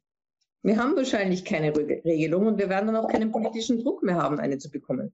[0.62, 4.38] Wir haben wahrscheinlich keine Regelung und wir werden dann auch keinen politischen Druck mehr haben,
[4.38, 5.12] eine zu bekommen.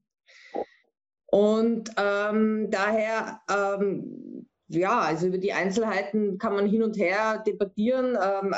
[1.34, 8.16] Und ähm, daher ähm, ja, also über die Einzelheiten kann man hin und her debattieren.
[8.22, 8.54] Ähm,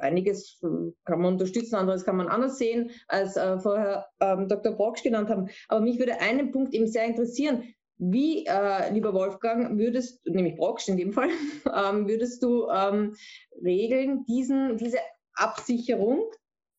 [0.00, 0.58] einiges
[1.04, 4.72] kann man unterstützen, anderes kann man anders sehen, als äh, vorher ähm, Dr.
[4.72, 5.48] Brocksch genannt haben.
[5.68, 7.74] Aber mich würde einen Punkt eben sehr interessieren.
[7.98, 11.28] Wie, äh, lieber Wolfgang, würdest, nämlich Brocksch in dem Fall,
[11.74, 13.16] ähm, würdest du ähm,
[13.62, 14.98] regeln, diesen, diese
[15.34, 16.24] Absicherung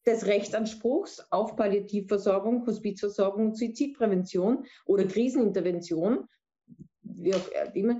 [0.06, 6.28] des Rechtsanspruchs auf Palliativversorgung, Hospizversorgung und Suizidprävention oder Krisenintervention,
[7.02, 8.00] wie auch immer,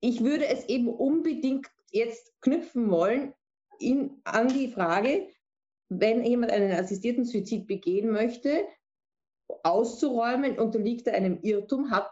[0.00, 3.32] ich würde es eben unbedingt jetzt knüpfen wollen
[3.78, 5.28] in, an die Frage,
[5.88, 8.66] wenn jemand einen assistierten Suizid begehen möchte,
[9.62, 12.10] auszuräumen, unterliegt er einem Irrtum, hat,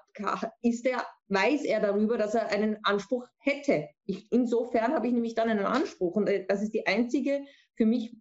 [0.62, 3.88] ist er, weiß er darüber, dass er einen Anspruch hätte.
[4.06, 7.86] Ich, insofern habe ich nämlich dann einen Anspruch und äh, das ist die einzige für
[7.86, 8.16] mich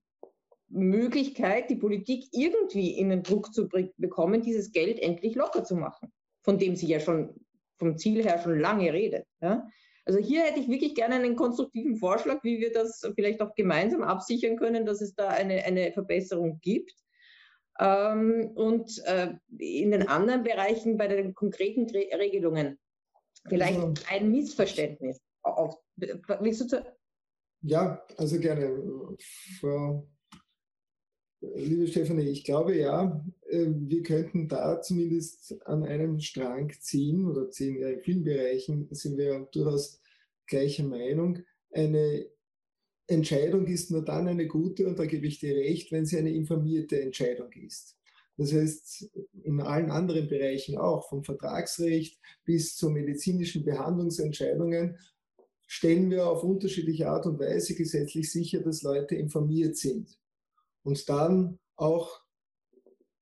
[0.74, 6.12] Möglichkeit, die Politik irgendwie in den Druck zu bekommen, dieses Geld endlich locker zu machen,
[6.42, 7.34] von dem sie ja schon
[7.78, 9.26] vom Ziel her schon lange redet.
[9.42, 9.68] Ja?
[10.06, 14.04] Also hier hätte ich wirklich gerne einen konstruktiven Vorschlag, wie wir das vielleicht auch gemeinsam
[14.04, 16.94] absichern können, dass es da eine, eine Verbesserung gibt.
[17.80, 22.78] Ähm, und äh, in den anderen Bereichen bei den konkreten Regelungen
[23.48, 25.20] vielleicht also, ein Missverständnis.
[25.42, 26.86] Auf, willst du zu
[27.66, 29.18] ja, also gerne.
[29.60, 30.06] Frau
[31.56, 37.50] Liebe Stefanie, ich glaube ja, äh, wir könnten da zumindest an einem Strang ziehen oder
[37.50, 40.00] ziehen ja in vielen Bereichen sind wir durchaus
[40.48, 41.40] gleicher Meinung.
[41.72, 42.28] Eine
[43.08, 46.34] Entscheidung ist nur dann eine gute, und da gebe ich dir recht, wenn sie eine
[46.34, 47.98] informierte Entscheidung ist.
[48.38, 49.12] Das heißt,
[49.44, 54.98] in allen anderen Bereichen auch, vom Vertragsrecht bis zu medizinischen Behandlungsentscheidungen,
[55.68, 60.18] stellen wir auf unterschiedliche Art und Weise gesetzlich sicher, dass Leute informiert sind
[60.84, 62.22] und dann auch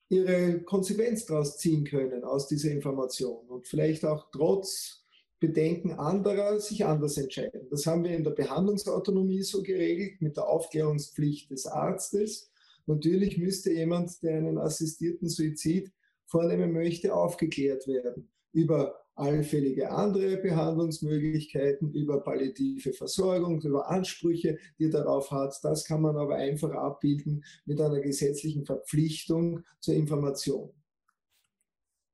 [0.10, 5.06] ihre Konsequenz daraus ziehen können aus dieser Information und vielleicht auch trotz
[5.40, 7.68] Bedenken anderer sich anders entscheiden.
[7.72, 12.52] Das haben wir in der Behandlungsautonomie so geregelt mit der Aufklärungspflicht des Arztes.
[12.86, 15.92] Natürlich müsste jemand, der einen assistierten Suizid
[16.26, 24.90] vornehmen möchte, aufgeklärt werden über allfällige andere Behandlungsmöglichkeiten, über palliative Versorgung, über Ansprüche, die er
[24.90, 25.58] darauf hat.
[25.64, 30.72] Das kann man aber einfach abbilden mit einer gesetzlichen Verpflichtung zur Information.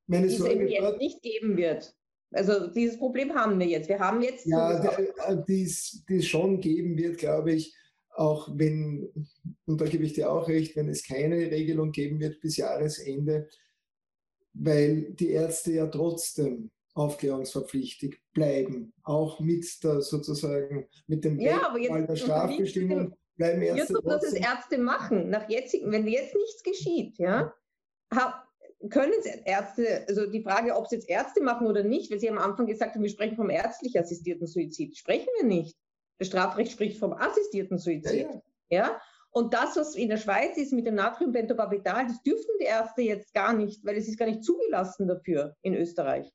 [0.08, 1.96] Meine die es eben jetzt nicht geben wird.
[2.32, 3.88] Also dieses Problem haben wir jetzt.
[3.88, 4.46] Wir haben jetzt.
[4.46, 7.74] Ja, äh, die es schon geben wird, glaube ich,
[8.10, 9.10] auch wenn,
[9.66, 13.48] und da gebe ich dir auch recht, wenn es keine Regelung geben wird bis Jahresende,
[14.54, 22.10] weil die Ärzte ja trotzdem aufklärungsverpflichtig bleiben, auch mit der sozusagen mit dem ja, jetzt,
[22.10, 24.34] der Strafbestimmung bleiben Ärzte jetzt, trotzdem.
[24.34, 27.54] das Ärzte machen, nach jetzigen, wenn jetzt nichts geschieht, ja,
[28.90, 32.30] können es Ärzte, also die Frage, ob es jetzt Ärzte machen oder nicht, weil Sie
[32.30, 35.78] am Anfang gesagt haben, wir sprechen vom ärztlich assistierten Suizid, sprechen wir nicht.
[36.20, 38.28] Das Strafrecht spricht vom assistierten Suizid.
[38.28, 38.42] Ja, ja.
[38.70, 39.02] ja?
[39.30, 43.34] Und das, was in der Schweiz ist mit dem Natriumbentobarbital, das dürfen die Ärzte jetzt
[43.36, 46.32] gar nicht, weil es ist gar nicht zugelassen dafür in Österreich.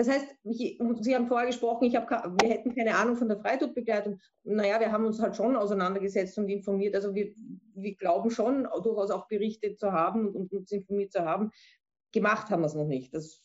[0.00, 4.18] Das heißt, Sie haben vorher gesprochen, ich hab, wir hätten keine Ahnung von der Freitodbegleitung.
[4.44, 6.94] Naja, wir haben uns halt schon auseinandergesetzt und informiert.
[6.94, 7.34] Also wir,
[7.74, 11.50] wir glauben schon, durchaus auch berichtet zu haben und uns informiert zu haben.
[12.12, 13.42] Gemacht haben wir es noch nicht, das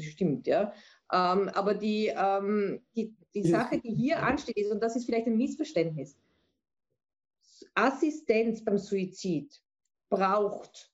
[0.00, 0.72] stimmt, ja.
[1.12, 5.28] Ähm, aber die, ähm, die, die Sache, die hier ansteht, ist, und das ist vielleicht
[5.28, 6.18] ein Missverständnis,
[7.76, 9.62] Assistenz beim Suizid
[10.08, 10.92] braucht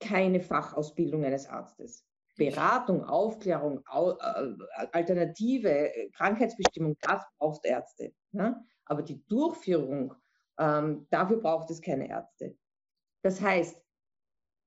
[0.00, 2.07] keine Fachausbildung eines Arztes.
[2.38, 8.14] Beratung, Aufklärung, äh, alternative äh, Krankheitsbestimmung, das braucht Ärzte.
[8.32, 8.64] Ja?
[8.86, 10.14] Aber die Durchführung,
[10.58, 12.56] ähm, dafür braucht es keine Ärzte.
[13.22, 13.76] Das heißt,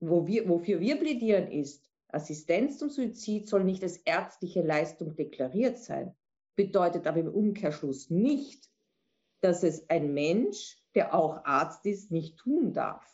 [0.02, 5.78] wo wir, wofür wir plädieren ist, Assistenz zum Suizid soll nicht als ärztliche Leistung deklariert
[5.78, 6.14] sein,
[6.56, 8.70] bedeutet aber im Umkehrschluss nicht,
[9.40, 13.08] dass es ein Mensch, der auch Arzt ist, nicht tun darf.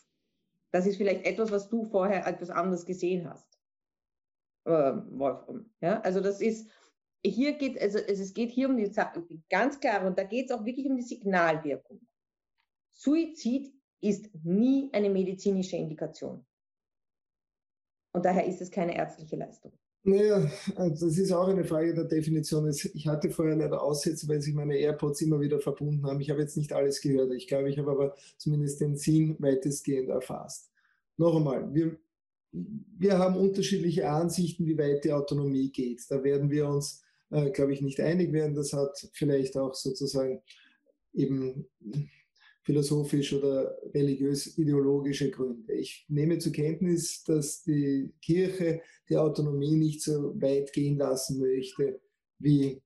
[0.71, 3.56] Das ist vielleicht etwas, was du vorher etwas anders gesehen hast,
[4.67, 5.69] äh, Wolfram.
[5.81, 6.69] Ja, also das ist,
[7.25, 8.91] hier geht, also es geht hier um die
[9.49, 12.01] ganz klar, und da geht es auch wirklich um die Signalwirkung.
[12.93, 16.45] Suizid ist nie eine medizinische Indikation.
[18.13, 19.71] Und daher ist es keine ärztliche Leistung.
[20.03, 22.67] Naja, also das ist auch eine Frage der Definition.
[22.69, 26.21] Ich hatte vorher leider Aussätze, weil sich meine AirPods immer wieder verbunden haben.
[26.21, 27.33] Ich habe jetzt nicht alles gehört.
[27.33, 30.71] Ich glaube, ich habe aber zumindest den Sinn weitestgehend erfasst.
[31.17, 31.99] Noch einmal, wir,
[32.51, 36.03] wir haben unterschiedliche Ansichten, wie weit die Autonomie geht.
[36.09, 38.55] Da werden wir uns, äh, glaube ich, nicht einig werden.
[38.55, 40.41] Das hat vielleicht auch sozusagen
[41.13, 41.67] eben
[42.63, 45.73] philosophisch oder religiös-ideologische Gründe.
[45.73, 52.01] Ich nehme zur Kenntnis, dass die Kirche die Autonomie nicht so weit gehen lassen möchte
[52.39, 52.81] wie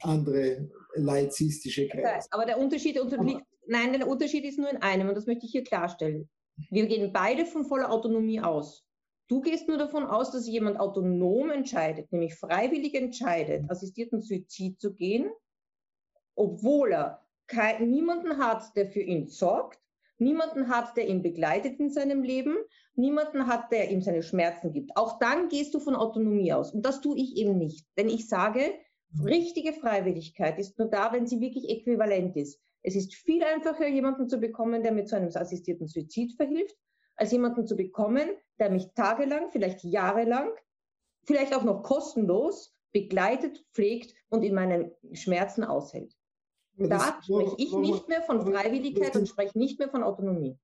[0.00, 2.26] andere laizistische Kreise.
[2.30, 5.52] Aber der Unterschied unterliegt, nein, der Unterschied ist nur in einem und das möchte ich
[5.52, 6.28] hier klarstellen.
[6.70, 8.84] Wir gehen beide von voller Autonomie aus.
[9.28, 14.92] Du gehst nur davon aus, dass jemand autonom entscheidet, nämlich freiwillig entscheidet, assistierten Suizid zu
[14.92, 15.30] gehen,
[16.34, 19.80] obwohl er kein, niemanden hat, der für ihn sorgt,
[20.18, 22.56] niemanden hat, der ihn begleitet in seinem Leben,
[22.94, 24.96] niemanden hat, der ihm seine Schmerzen gibt.
[24.96, 26.72] Auch dann gehst du von Autonomie aus.
[26.72, 27.86] Und das tue ich eben nicht.
[27.96, 28.74] Denn ich sage,
[29.24, 32.60] richtige Freiwilligkeit ist nur da, wenn sie wirklich äquivalent ist.
[32.84, 36.76] Es ist viel einfacher, jemanden zu bekommen, der mit so einem assistierten Suizid verhilft,
[37.16, 38.28] als jemanden zu bekommen,
[38.58, 40.50] der mich tagelang, vielleicht jahrelang,
[41.24, 46.14] vielleicht auch noch kostenlos begleitet, pflegt und in meinen Schmerzen aushält.
[46.76, 50.58] Da spreche ich nicht mehr von Freiwilligkeit und spreche nicht mehr von Autonomie.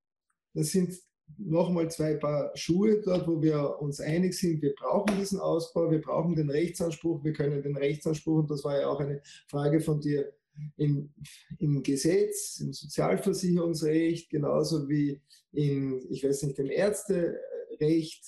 [0.52, 0.94] Das sind
[1.38, 6.00] nochmal zwei Paar Schuhe dort, wo wir uns einig sind, wir brauchen diesen Ausbau, wir
[6.00, 10.00] brauchen den Rechtsanspruch, wir können den Rechtsanspruch, und das war ja auch eine Frage von
[10.00, 10.32] dir,
[10.76, 11.12] im,
[11.58, 15.20] im Gesetz, im Sozialversicherungsrecht, genauso wie
[15.52, 18.24] in, ich weiß nicht, im Ärzterecht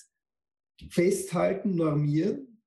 [0.91, 2.63] festhalten, normieren.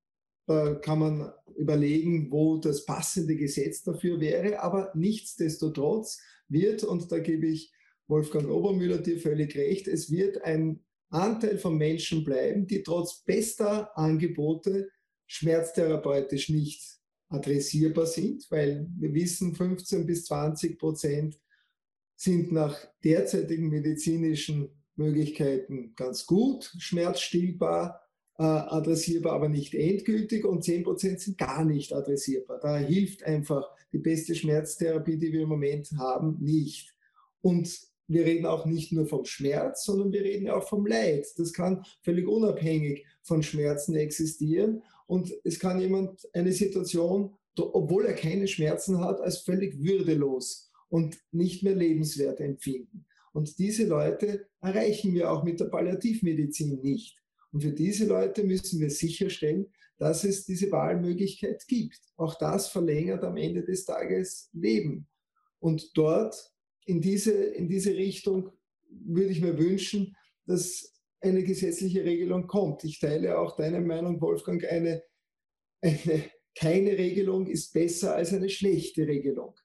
[0.47, 4.61] Da kann man überlegen, wo das passende Gesetz dafür wäre.
[4.61, 7.73] Aber nichtsdestotrotz wird, und da gebe ich
[8.07, 13.97] Wolfgang Obermüller dir völlig recht, es wird ein Anteil von Menschen bleiben, die trotz bester
[13.97, 14.89] Angebote
[15.27, 16.94] schmerztherapeutisch nicht
[17.29, 21.39] adressierbar sind, weil wir wissen, 15 bis 20 Prozent
[22.15, 28.01] sind nach derzeitigen medizinischen Möglichkeiten ganz gut schmerzstillbar
[28.37, 32.59] äh, adressierbar, aber nicht endgültig und 10% sind gar nicht adressierbar.
[32.59, 36.93] Da hilft einfach die beste Schmerztherapie, die wir im Moment haben, nicht.
[37.41, 41.27] Und wir reden auch nicht nur vom Schmerz, sondern wir reden auch vom Leid.
[41.37, 44.83] Das kann völlig unabhängig von Schmerzen existieren.
[45.07, 51.17] Und es kann jemand eine Situation, obwohl er keine Schmerzen hat, als völlig würdelos und
[51.31, 53.05] nicht mehr lebenswert empfinden.
[53.33, 57.17] Und diese Leute erreichen wir auch mit der Palliativmedizin nicht.
[57.51, 61.99] Und für diese Leute müssen wir sicherstellen, dass es diese Wahlmöglichkeit gibt.
[62.17, 65.07] Auch das verlängert am Ende des Tages Leben.
[65.59, 66.54] Und dort
[66.85, 68.51] in diese, in diese Richtung
[68.89, 70.15] würde ich mir wünschen,
[70.45, 72.83] dass eine gesetzliche Regelung kommt.
[72.83, 75.03] Ich teile auch deine Meinung, Wolfgang, eine,
[75.81, 79.55] eine, keine Regelung ist besser als eine schlechte Regelung.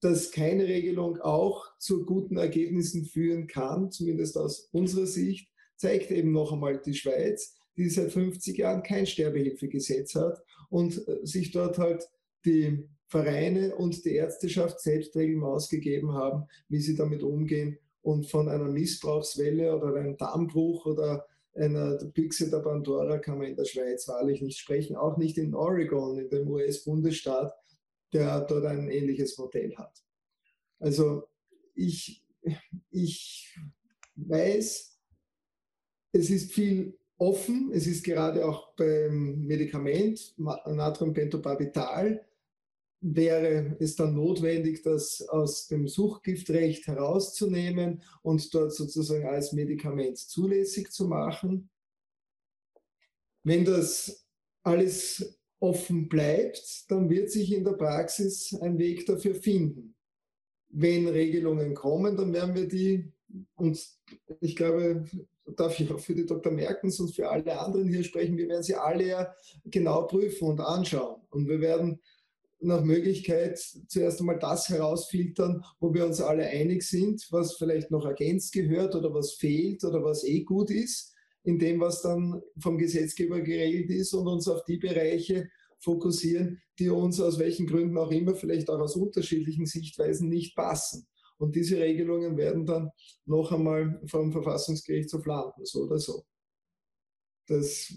[0.00, 6.32] Dass keine Regelung auch zu guten Ergebnissen führen kann, zumindest aus unserer Sicht, zeigt eben
[6.32, 11.78] noch einmal die Schweiz, die seit 50 Jahren kein Sterbehilfegesetz hat und äh, sich dort
[11.78, 12.08] halt
[12.44, 18.48] die Vereine und die Ärzteschaft selbst Regeln ausgegeben haben, wie sie damit umgehen und von
[18.48, 24.08] einer Missbrauchswelle oder einem Dammbruch oder einer Büchse der Pandora kann man in der Schweiz
[24.08, 27.52] wahrlich nicht sprechen, auch nicht in Oregon, in dem US-Bundesstaat,
[28.14, 30.02] der dort ein ähnliches Modell hat.
[30.80, 31.28] Also
[31.74, 32.24] ich,
[32.90, 33.54] ich
[34.16, 34.98] weiß,
[36.12, 37.70] es ist viel offen.
[37.74, 42.24] Es ist gerade auch beim Medikament Natriumpentobarbital
[43.02, 50.90] wäre es dann notwendig, das aus dem Suchtgiftrecht herauszunehmen und dort sozusagen als Medikament zulässig
[50.90, 51.68] zu machen.
[53.42, 54.24] Wenn das
[54.62, 59.94] alles offen bleibt, dann wird sich in der Praxis ein Weg dafür finden.
[60.68, 63.12] Wenn Regelungen kommen, dann werden wir die,
[63.56, 63.84] und
[64.40, 65.04] ich glaube,
[65.56, 66.52] darf ich auch für die Dr.
[66.52, 69.34] Merkens und für alle anderen hier sprechen, wir werden sie alle ja
[69.64, 71.20] genau prüfen und anschauen.
[71.30, 72.00] Und wir werden
[72.62, 73.58] nach Möglichkeit
[73.88, 78.94] zuerst einmal das herausfiltern, wo wir uns alle einig sind, was vielleicht noch ergänzt gehört
[78.94, 83.90] oder was fehlt oder was eh gut ist, in dem, was dann vom Gesetzgeber geregelt
[83.90, 85.48] ist und uns auf die Bereiche
[85.80, 91.06] fokussieren, die uns aus welchen Gründen auch immer, vielleicht auch aus unterschiedlichen Sichtweisen nicht passen.
[91.38, 92.90] Und diese Regelungen werden dann
[93.24, 96.24] noch einmal vom Verfassungsgerichtshof landen, so oder so.
[97.48, 97.92] Das,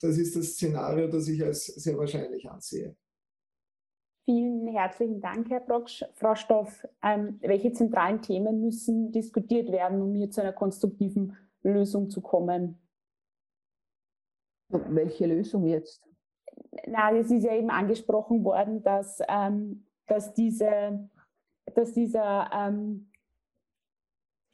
[0.00, 2.96] das ist das Szenario, das ich als sehr wahrscheinlich ansehe.
[4.28, 6.04] Vielen herzlichen Dank, Herr Brocksch.
[6.12, 12.10] Frau Stoff, ähm, welche zentralen Themen müssen diskutiert werden, um hier zu einer konstruktiven Lösung
[12.10, 12.78] zu kommen?
[14.68, 16.06] Welche Lösung jetzt?
[16.86, 21.08] Na, es ist ja eben angesprochen worden, dass, ähm, dass, diese,
[21.74, 23.10] dass dieser, ähm,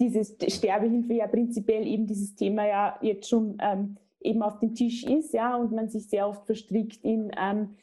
[0.00, 5.02] diese Sterbehilfe ja prinzipiell eben dieses Thema ja jetzt schon ähm, eben auf dem Tisch
[5.02, 7.74] ist, ja, und man sich sehr oft verstrickt in ähm,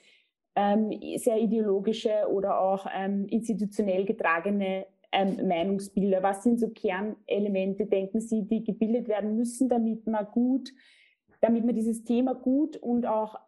[0.56, 6.22] sehr ideologische oder auch ähm, institutionell getragene ähm, Meinungsbilder.
[6.24, 10.74] Was sind so Kernelemente, denken Sie, die gebildet werden müssen, damit man gut,
[11.40, 13.40] damit man dieses Thema gut und auch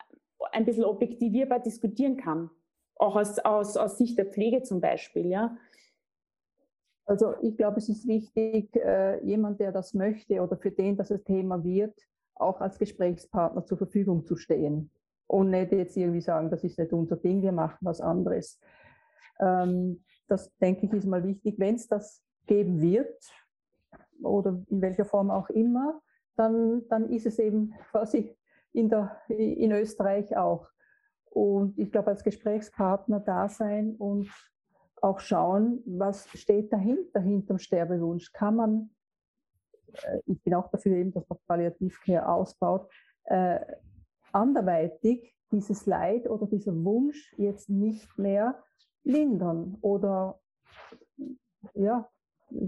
[0.51, 2.49] ein bisschen objektivierbar diskutieren kann?
[2.95, 5.57] Auch aus, aus, aus Sicht der Pflege zum Beispiel, ja?
[7.05, 11.09] Also ich glaube, es ist wichtig, äh, jemand, der das möchte oder für den das
[11.25, 11.99] Thema wird,
[12.35, 14.89] auch als Gesprächspartner zur Verfügung zu stehen
[15.34, 18.59] und nicht jetzt irgendwie sagen, das ist nicht unser Ding, wir machen was anderes.
[19.39, 21.55] Ähm, das denke ich ist mal wichtig.
[21.57, 23.19] Wenn es das geben wird
[24.21, 25.99] oder in welcher Form auch immer,
[26.36, 28.38] dann, dann ist es eben quasi
[28.73, 30.67] in, der, in Österreich auch.
[31.31, 34.29] Und ich glaube, als Gesprächspartner da sein und
[35.01, 38.31] auch schauen, was steht dahinter, hinterm Sterbewunsch.
[38.34, 38.89] Kann man,
[39.93, 42.88] äh, ich bin auch dafür eben, dass man Palliativcare ausbaut,
[43.25, 43.59] äh,
[44.34, 48.63] anderweitig dieses Leid oder dieser Wunsch jetzt nicht mehr
[49.03, 50.39] lindern oder
[51.73, 52.10] ja,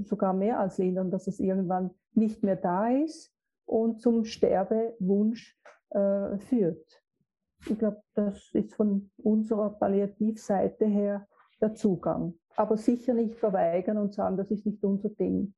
[0.03, 3.33] sogar mehr als lindern, dass es irgendwann nicht mehr da ist
[3.65, 5.57] und zum Sterbewunsch
[5.89, 7.01] äh, führt.
[7.67, 11.27] Ich glaube, das ist von unserer Palliativseite her
[11.61, 12.35] der Zugang.
[12.55, 15.53] Aber sicher nicht verweigern und sagen, das ist nicht unser Ding.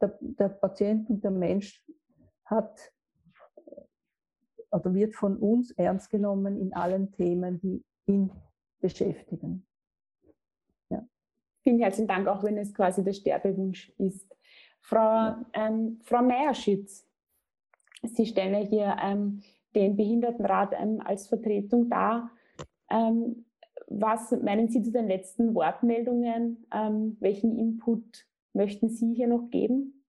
[0.00, 1.84] Der, der Patient und der Mensch
[2.44, 2.92] hat
[4.74, 8.30] oder wird von uns ernst genommen in allen Themen, die ihn
[8.80, 9.66] beschäftigen.
[10.90, 11.06] Ja.
[11.62, 14.36] Vielen herzlichen Dank, auch wenn es quasi der Sterbewunsch ist.
[14.80, 17.06] Frau, ähm, Frau Meierschitz,
[18.02, 19.42] Sie stellen ja hier ähm,
[19.74, 22.30] den Behindertenrat ähm, als Vertretung dar.
[22.90, 23.46] Ähm,
[23.86, 26.66] was meinen Sie zu den letzten Wortmeldungen?
[26.72, 30.03] Ähm, welchen Input möchten Sie hier noch geben?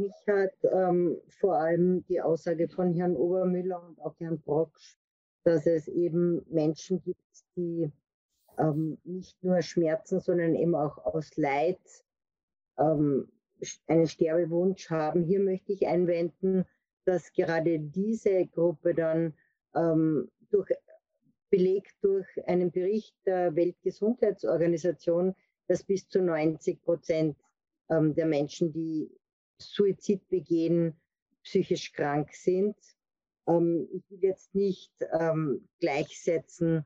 [0.00, 4.96] Mich hat ähm, vor allem die Aussage von Herrn Obermüller und auch Herrn Brocksch,
[5.44, 7.92] dass es eben Menschen gibt, die
[8.58, 11.80] ähm, nicht nur Schmerzen, sondern eben auch aus Leid
[12.78, 13.28] ähm,
[13.88, 15.22] einen Sterbewunsch haben.
[15.22, 16.64] Hier möchte ich einwenden,
[17.04, 19.34] dass gerade diese Gruppe dann
[19.74, 20.70] ähm, durch,
[21.50, 25.34] belegt durch einen Bericht der Weltgesundheitsorganisation,
[25.68, 27.36] dass bis zu 90 Prozent
[27.90, 29.10] ähm, der Menschen, die
[29.62, 31.00] Suizid begehen,
[31.42, 32.76] psychisch krank sind.
[33.46, 36.84] Ähm, ich will jetzt nicht ähm, gleichsetzen,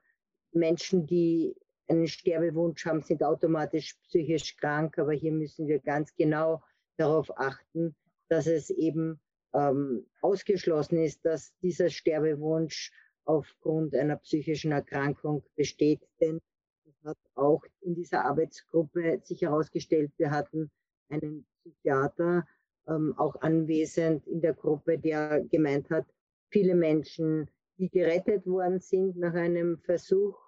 [0.52, 1.56] Menschen, die
[1.88, 6.62] einen Sterbewunsch haben, sind automatisch psychisch krank, aber hier müssen wir ganz genau
[6.96, 7.94] darauf achten,
[8.28, 9.20] dass es eben
[9.52, 12.92] ähm, ausgeschlossen ist, dass dieser Sterbewunsch
[13.24, 16.00] aufgrund einer psychischen Erkrankung besteht.
[16.20, 16.40] Denn
[16.84, 20.70] das hat auch in dieser Arbeitsgruppe sich herausgestellt, wir hatten
[21.08, 22.46] einen Psychiater
[22.88, 26.06] ähm, auch anwesend in der Gruppe, der gemeint hat,
[26.50, 27.48] viele Menschen,
[27.78, 30.38] die gerettet worden sind nach einem Versuch,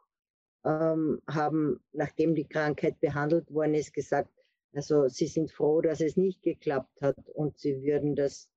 [0.65, 4.31] ähm, haben, nachdem die Krankheit behandelt worden ist, gesagt,
[4.75, 8.51] also sie sind froh, dass es nicht geklappt hat und sie würden das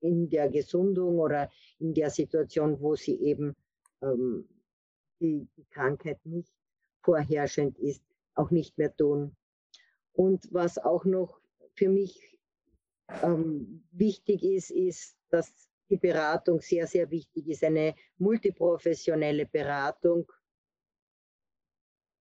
[0.00, 3.56] in der Gesundung oder in der Situation, wo sie eben
[4.02, 4.46] ähm,
[5.20, 6.52] die, die Krankheit nicht
[7.02, 8.02] vorherrschend ist,
[8.34, 9.34] auch nicht mehr tun.
[10.12, 11.40] Und was auch noch
[11.74, 12.33] für mich
[13.08, 15.52] ähm, wichtig ist, ist, dass
[15.90, 20.30] die Beratung sehr, sehr wichtig ist, eine multiprofessionelle Beratung,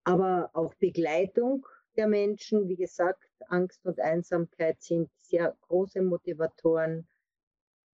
[0.05, 2.69] aber auch Begleitung der Menschen.
[2.69, 7.07] Wie gesagt, Angst und Einsamkeit sind sehr große Motivatoren.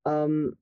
[0.04, 0.56] Ähm,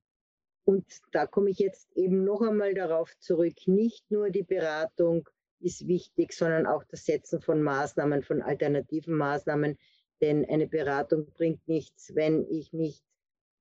[0.65, 5.29] und da komme ich jetzt eben noch einmal darauf zurück, nicht nur die Beratung
[5.61, 9.79] ist wichtig, sondern auch das Setzen von Maßnahmen, von alternativen Maßnahmen.
[10.20, 13.05] Denn eine Beratung bringt nichts, wenn ich nicht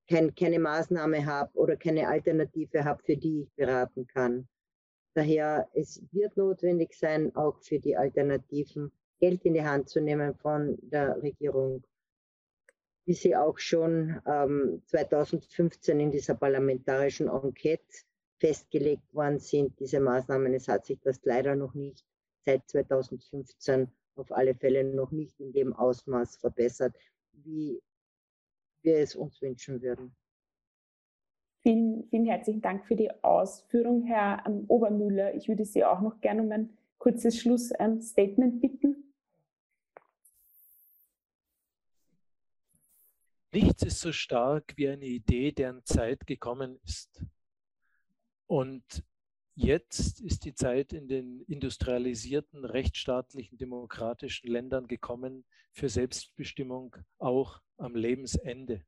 [0.10, 4.48] kein, keine Maßnahme habe oder keine Alternative habe, für die ich beraten kann.
[5.16, 10.36] Daher, es wird notwendig sein, auch für die Alternativen Geld in die Hand zu nehmen
[10.36, 11.84] von der Regierung,
[13.06, 17.84] wie sie auch schon ähm, 2015 in dieser parlamentarischen Enquete
[18.40, 20.54] festgelegt worden sind, diese Maßnahmen.
[20.54, 22.04] Es hat sich das leider noch nicht
[22.44, 26.96] seit 2015 auf alle Fälle noch nicht in dem Ausmaß verbessert,
[27.32, 27.82] wie
[28.82, 30.16] wir es uns wünschen würden.
[31.62, 35.34] Vielen, vielen herzlichen Dank für die Ausführung, Herr ähm, Obermüller.
[35.34, 39.14] Ich würde Sie auch noch gerne um ein kurzes Schlussstatement bitten.
[43.54, 47.24] Nichts ist so stark wie eine Idee, deren Zeit gekommen ist.
[48.48, 49.06] Und
[49.56, 57.96] jetzt ist die Zeit in den industrialisierten, rechtsstaatlichen, demokratischen Ländern gekommen für Selbstbestimmung auch am
[57.96, 58.86] Lebensende.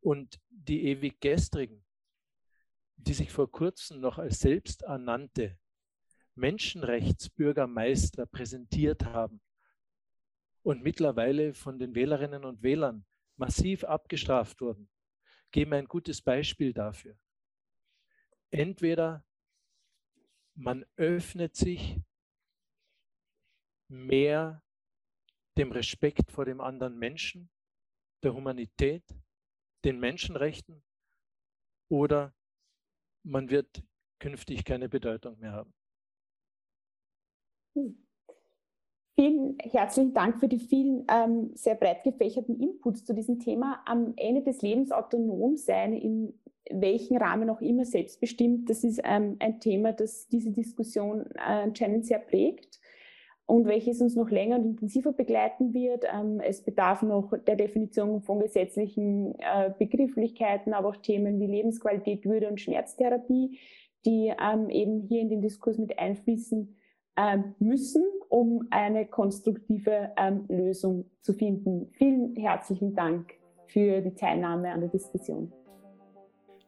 [0.00, 1.84] Und die ewig gestrigen,
[2.96, 5.58] die sich vor kurzem noch als selbsternannte
[6.34, 9.40] Menschenrechtsbürgermeister präsentiert haben
[10.62, 13.04] und mittlerweile von den Wählerinnen und Wählern
[13.36, 14.88] massiv abgestraft wurden,
[15.50, 17.16] geben ein gutes Beispiel dafür.
[18.52, 19.24] Entweder
[20.54, 21.98] man öffnet sich
[23.88, 24.62] mehr
[25.56, 27.50] dem Respekt vor dem anderen Menschen,
[28.22, 29.04] der Humanität,
[29.84, 30.82] den Menschenrechten
[31.90, 32.34] oder
[33.24, 33.82] man wird
[34.18, 35.74] künftig keine Bedeutung mehr haben.
[37.74, 38.06] Hm.
[39.14, 43.82] Vielen herzlichen Dank für die vielen ähm, sehr breit gefächerten Inputs zu diesem Thema.
[43.84, 49.36] Am Ende des Lebens autonom sein, in welchem Rahmen auch immer selbstbestimmt, das ist ähm,
[49.40, 52.80] ein Thema, das diese Diskussion äh, anscheinend sehr prägt
[53.46, 56.04] und welches uns noch länger und intensiver begleiten wird.
[56.12, 62.24] Ähm, es bedarf noch der Definition von gesetzlichen äh, Begrifflichkeiten, aber auch Themen wie Lebensqualität,
[62.24, 63.58] Würde und Schmerztherapie,
[64.04, 66.76] die ähm, eben hier in den Diskurs mit einfließen
[67.16, 70.12] ähm, müssen, um eine konstruktive
[70.48, 71.90] Lösung zu finden.
[71.92, 73.34] Vielen herzlichen Dank
[73.66, 75.52] für die Teilnahme an der Diskussion.